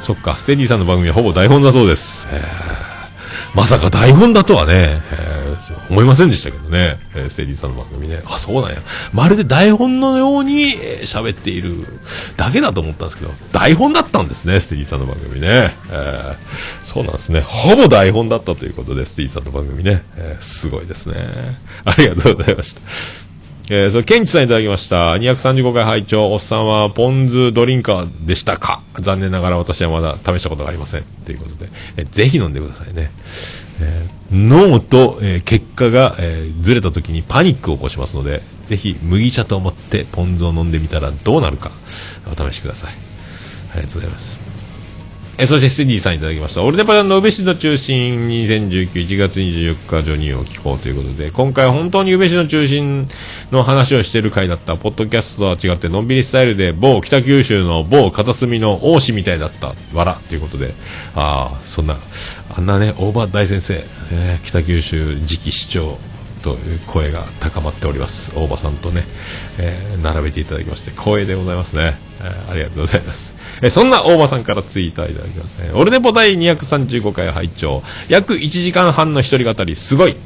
[0.00, 2.94] ーそっかステディさんの番組はほぼ台本だそうです、えー
[3.54, 8.22] まさか台本だとはね、えー思いませんでしたけどね、えーステディさんの番組ね。
[8.26, 8.82] あ、そうなんや。
[9.12, 11.86] まるで台本のようにえー喋、っている
[12.36, 15.74] だけだと思ったんですけど、台本だったんですね、ステディさんの番組ね。
[15.90, 16.36] えー
[16.82, 17.40] そうなんですね。
[17.40, 20.02] ほぼ台本だったということで、ステディさんの番組ね。
[20.16, 21.14] えーすごいですね。
[21.84, 22.82] ありがとうございました。
[23.70, 25.14] えー、それ、ケンチさんいただきました。
[25.14, 28.82] 235回拝聴おっさんはポン酢ドリンカーでしたか？
[29.00, 31.04] 残念ながら私はまだ試したことがありません。
[31.24, 33.10] ということで、えーぜひ飲んでくださいね。
[33.80, 41.70] えー脳と、えー結果が、えーずれた時にパニックを起こしますので、ぜひ麦茶と思ってポン酢を飲んでみたらどうなるか、
[42.32, 42.94] お試しください。
[43.72, 44.40] ありがとうございます。
[45.36, 46.62] えーそしてステディさんいただきました。
[46.62, 53.08] オルネパラの宇部市の中心2019、1月24日ジョニーを聞こうということで、今回本当に宇部市の中心
[53.50, 54.76] の話をしている回だった。
[54.76, 59.74] ポッドキャストとは違ってのんびりスタイルで、某北九州の某片隅の王子みたいだった。
[59.92, 60.72] わらということで、
[61.16, 61.98] ああ、そんな、
[62.56, 65.98] あんなね、大場大先生、えー北九州次期市長、
[66.44, 68.30] という声が高まっております。
[68.36, 69.04] 大場さんとね、
[69.58, 75.58] えー並べていただきまして光栄でございますね、えーありがとうございます、えーそんな大場さんからツイートいただきます。
[75.58, 77.82] ねオルネポ第235回拝聴。
[78.08, 79.74] 約1時間半の一人語り。
[79.74, 80.16] すごい。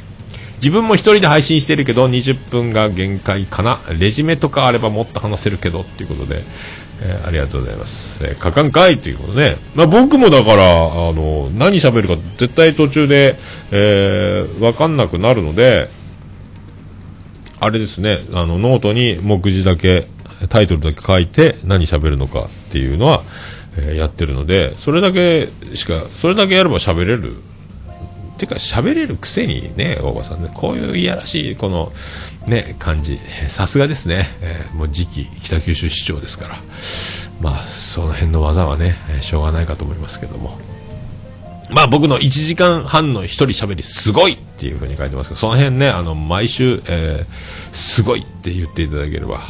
[0.56, 3.80] 自分も一人で配信してるけど20分が限界かな。
[3.96, 6.42] レジュメとかあればもっと話せるけどっていうことで、
[7.00, 13.36] えーありがとうございます、えー、書かんかいということで、まあ、僕もだからあの何喋るか絶対途中で、
[13.70, 15.90] えー、分かんなくなるので
[17.60, 18.20] あれですね。
[18.32, 20.08] あのノートに目次だけ
[20.48, 23.24] タイトルだけ書いて何喋るのかっていうのは、
[23.76, 27.36] えーやってるのでそれだけしかそれだけやれば喋れる
[28.38, 31.92] てか喋れるくせにね大場さんねこういういやらしいこの
[32.46, 33.18] ね感じ。
[33.48, 36.56] さすがですね、えーもう次期北九州市長ですから。
[37.40, 40.58] まあその辺の技はね、しょうがないかと思いますけども。
[41.70, 49.40] まあ僕の1時間半の一人喋りすごいっていう風に書いてますけどその辺ねあの毎週、えーすごいって言っていただければ、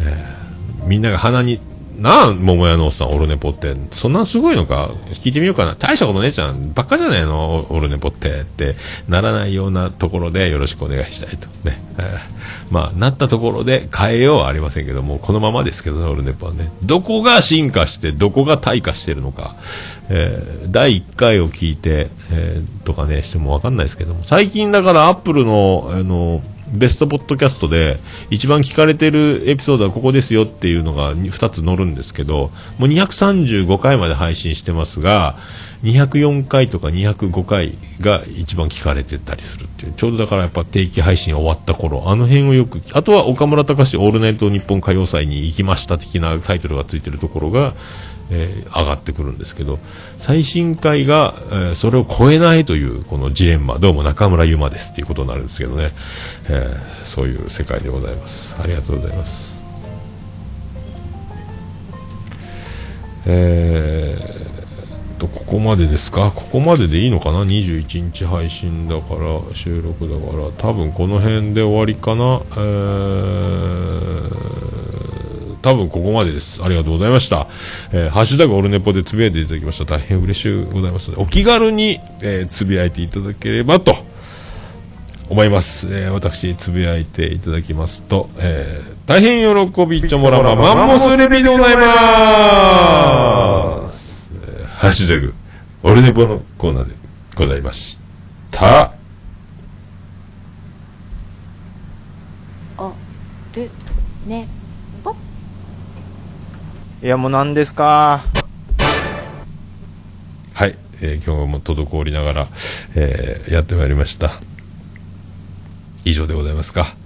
[0.00, 1.58] えーみんなが鼻に
[1.98, 5.74] なあ、桃屋のおっさん、オルネポって、そんなすごいのか聞いてみようかな。
[5.76, 6.72] 大したことねえじゃん。
[6.74, 7.66] ばっかじゃないの？
[7.70, 8.40] オルネポって。
[8.40, 8.76] って
[9.08, 11.48] ならないようなところでよろしくお願いしたいと。
[11.64, 11.82] ね。
[11.98, 12.18] え
[12.70, 16.70] まあ、なったところで変えようはありませんけども、このままですけどね、オルネポはね。
[16.82, 19.54] どこが進化して、どこが退化してるのか。
[20.08, 26.42] えー第1回を聞いて、えーとかね、してもわかんないですけども、最近だからアップルの、あの、
[26.72, 28.00] ベストポッドキャストで
[28.30, 35.36] 一番聞かれてるエピソードはここですよっていうのが2つ載るんですけど、もう235回まで配信してますが、
[35.82, 47.74] 204回とか205回が一番聞かれてたりするっていう、ちょうどだからやっぱ定期配信終わった頃、あの辺をよく、あとは岡村隆史オールナイト日本歌謡祭に行きました的なタイトルがついてるところが、
[48.30, 49.78] えー上がってくるんですけど
[50.16, 55.92] 最新回が、えーそれを超えないというこのジレンマどうも中村ゆまですっていうことになるんですけどね、
[56.48, 58.60] えーそういう世界でございます。
[58.60, 59.56] ありがとうございます。
[63.26, 64.36] えー
[65.18, 66.30] とここまでですか？
[66.34, 72.42] ここまででいいのかな？21日配信だから収録だから多分この辺で終わりかな？
[72.50, 74.85] えー
[75.66, 76.62] 多分ここまでです。
[76.62, 77.48] ありがとうございました。
[77.92, 79.84] えーハッシュタグオルネポでつぶやいていただきました。
[79.84, 83.92] 大変嬉しいございますので、お気軽に、えーつぶやいていただければと
[85.28, 85.88] 思います。
[85.90, 89.42] えー私、つぶやいていただきますと、えー大変
[89.72, 91.82] 喜びちょもらまマンモスレビでございま
[93.88, 94.30] す。
[94.46, 95.34] えーハッシュタグ、
[95.82, 96.94] オルネポのコーナーで
[97.34, 97.98] ございまし
[98.52, 98.92] た。
[102.78, 102.92] あ
[103.52, 103.68] で
[104.26, 104.46] ね
[107.06, 108.24] いやもう何ですか？
[110.54, 112.48] はい、えー今日も滞りながら、
[112.96, 114.32] えーやってまいりました。
[116.04, 116.96] 以上でございますか。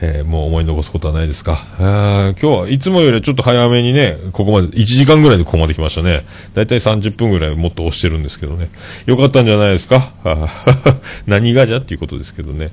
[0.00, 1.64] えーもう思い残すことはないですか。
[1.80, 6.24] あ今日はいつもよりちょっと早めにね、ここまで、1時間ぐらいでここまで来ましたね。
[6.54, 8.70] だいたい30分ぐらいもっと押してるんですけどね。
[9.06, 10.12] よかったんじゃないですか？
[11.26, 12.70] 何がじゃっていうことですけどね。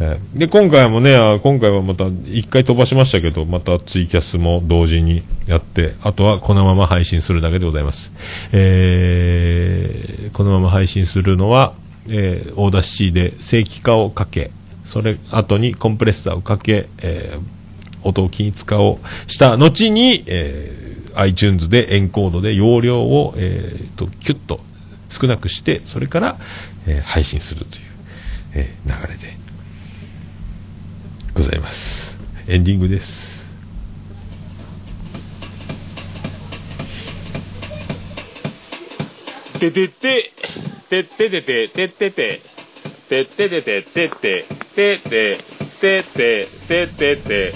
[0.00, 8.12] えーで、今回もね、今回はまた1回飛ばしましたけど、またツイキャスも同時にやって、あとはこのまま配信するだけでございます。
[8.52, 11.72] えーこのまま配信するのは、
[12.10, 14.50] えー Audacity で正規化をかけ、
[14.86, 17.56] それ後にコンプレッサーをかけ、えー
[18.04, 24.60] 音を均一化をした後に、えー iTunes でエンコードで容量を、えーとキュッと
[25.08, 26.36] 少なくして、それから、
[26.86, 27.84] えー配信するという、
[28.54, 29.36] えー流れで
[31.34, 32.18] ございます。
[32.46, 33.46] エンディングです。
[39.58, 40.32] ててて
[40.88, 42.55] てててててててて
[43.08, 44.44] てててててて
[44.74, 45.38] てて
[45.80, 47.52] ててててて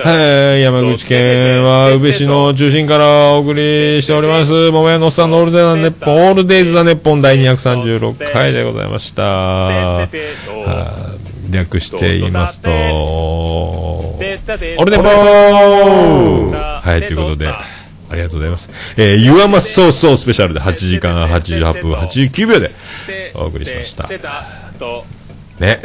[0.00, 9.22] はい、山口県は宇部市の中心からお送りしております、桃屋のおっさんのオールデイザネッポン、オールデイズ・ザ・ネッポン第236回でございました。
[9.22, 17.48] はい略して言いますと、オルネポーはい、ということで、
[18.12, 18.68] ありがとうございます。
[18.98, 22.70] えー、You Are My So So スペシャルで8時間88分89秒で
[23.34, 24.06] お送りしました。
[25.58, 25.80] ね。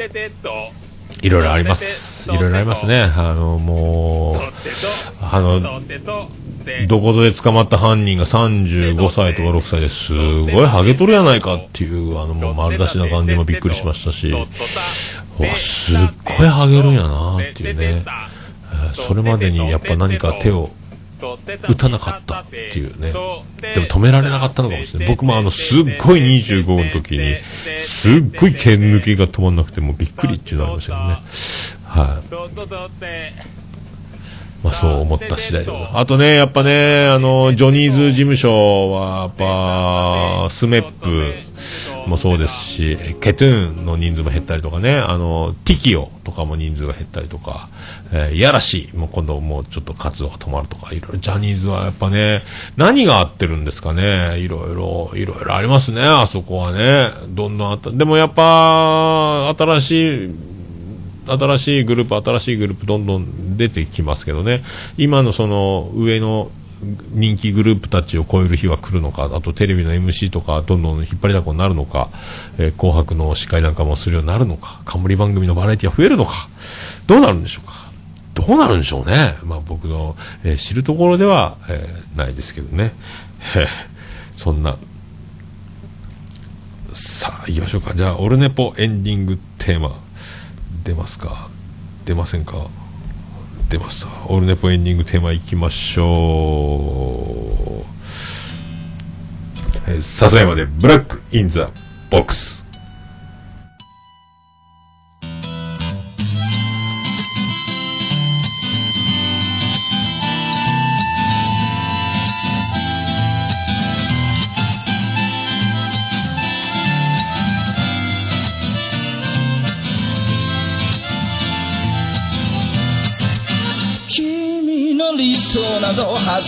[1.22, 2.30] いろいろあります。
[2.30, 3.02] いろいろありますね。
[3.02, 4.40] あの、もう、
[5.22, 5.62] あの、
[6.88, 18.04] どこぞで捕まった犯人が35歳とか6歳ですごいハゲとるやないかっていう、あの、もう丸出しな感じもびっくりしましたし、うわ、すっごいハゲるんやなっていうね。
[18.92, 20.70] それまでにやっぱ何か手を
[21.20, 23.12] 打たなかったっていうね。
[23.12, 23.44] でも
[23.86, 25.08] 止められなかったのかもしれない。
[25.08, 27.36] 僕もあの、すっごい25の時に、
[27.80, 31.22] すっごい剣抜きが止まんなくて、もうびっくりっていうのありましたけどね。
[31.84, 33.67] はい。
[34.64, 41.34] まあそう思った次第であとね、やっぱね、あの、ジョニーズ事務所は、やっぱ、スメップ
[42.08, 47.70] もそうですし、ケトゥーンの人数も減ったりとかね、あの、ティキオとかも人数が減ったりとか、
[48.12, 52.44] えー、いやらしい、もう今度もうちょっと活動が止まるとか、いろいろ、ジャニーズはやっぱね、
[52.78, 57.12] 何が合ってるんですかね、いろいろ、いろいろありますね、あそこはね。
[57.30, 57.92] どんどんあった。
[57.92, 60.57] でもやっぱ、新しい、
[61.28, 64.64] 新しいグループ、新しいグループどんどん出てきますけどね、
[64.98, 66.50] 今のその上の
[67.12, 72.10] 人気グループたちを超える日は来るのか、あとテレビの MC とかどんどん引っ張りだこになるのか、
[72.58, 76.48] えー紅白の司会なんかもするようになるのか、冠番組のバラエティが増えるのか、
[77.08, 77.88] どうなるんでしょうか。
[78.36, 79.36] どうなるんでしょうね。
[79.44, 82.94] まあ僕の、えー知るところでは、えーないですけどね。
[84.34, 84.78] そんな、
[86.94, 87.94] さあ行きましょうか。
[87.96, 89.96] じゃあ、オルネポエンディングテーマ。
[90.88, 91.50] 出ますか？
[92.06, 92.70] 出ませんか？
[93.68, 94.08] 出ました。
[94.32, 97.84] オールネポエンディングテーマいきましょ
[99.94, 100.02] う。
[100.02, 101.72] さすがまでブラックインザ
[102.10, 102.64] ボックス。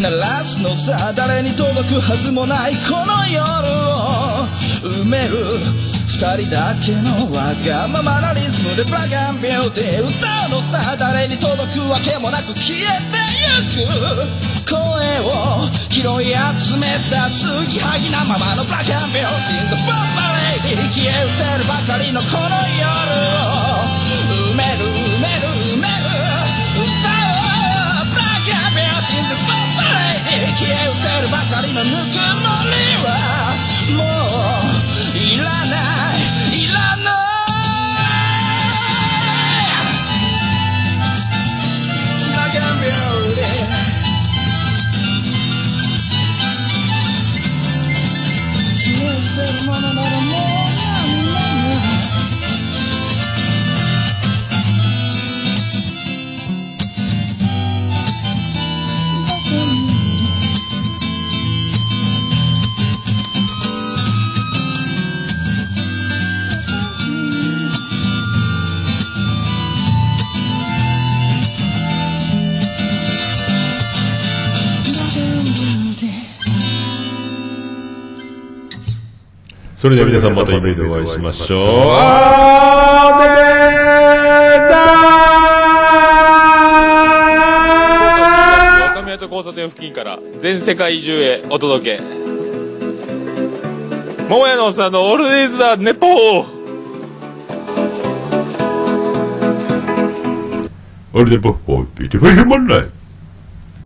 [0.00, 4.48] 鳴らすのさ誰に届くはずもないこの夜を
[4.82, 5.36] 埋める
[6.08, 10.12] 二人だけのわがままなリズムでブラガンビューティー歌
[10.54, 12.80] うのさ誰に届くわけもなく消え
[13.10, 14.78] てゆく声
[15.26, 20.00] を拾い集めた継ぎはぎなままのブラガンビューティー The Bomb
[20.64, 22.48] Lady 消え失せるばかりのこの
[22.80, 22.88] 夜
[23.50, 23.51] を
[30.62, 33.10] 消え失せるばかりのぬくもりは
[33.98, 34.21] もう
[79.82, 81.60] それでは皆さんまた夢でお会いしましょう。
[81.90, 92.02] あー若宮と交差点付近から全世界中へお届け
[94.28, 96.10] 桃屋のおっさんのオールディーズ・ザ・ネポー
[101.12, 103.01] オールデンポッポー、ビーティフルヒューマンライフ。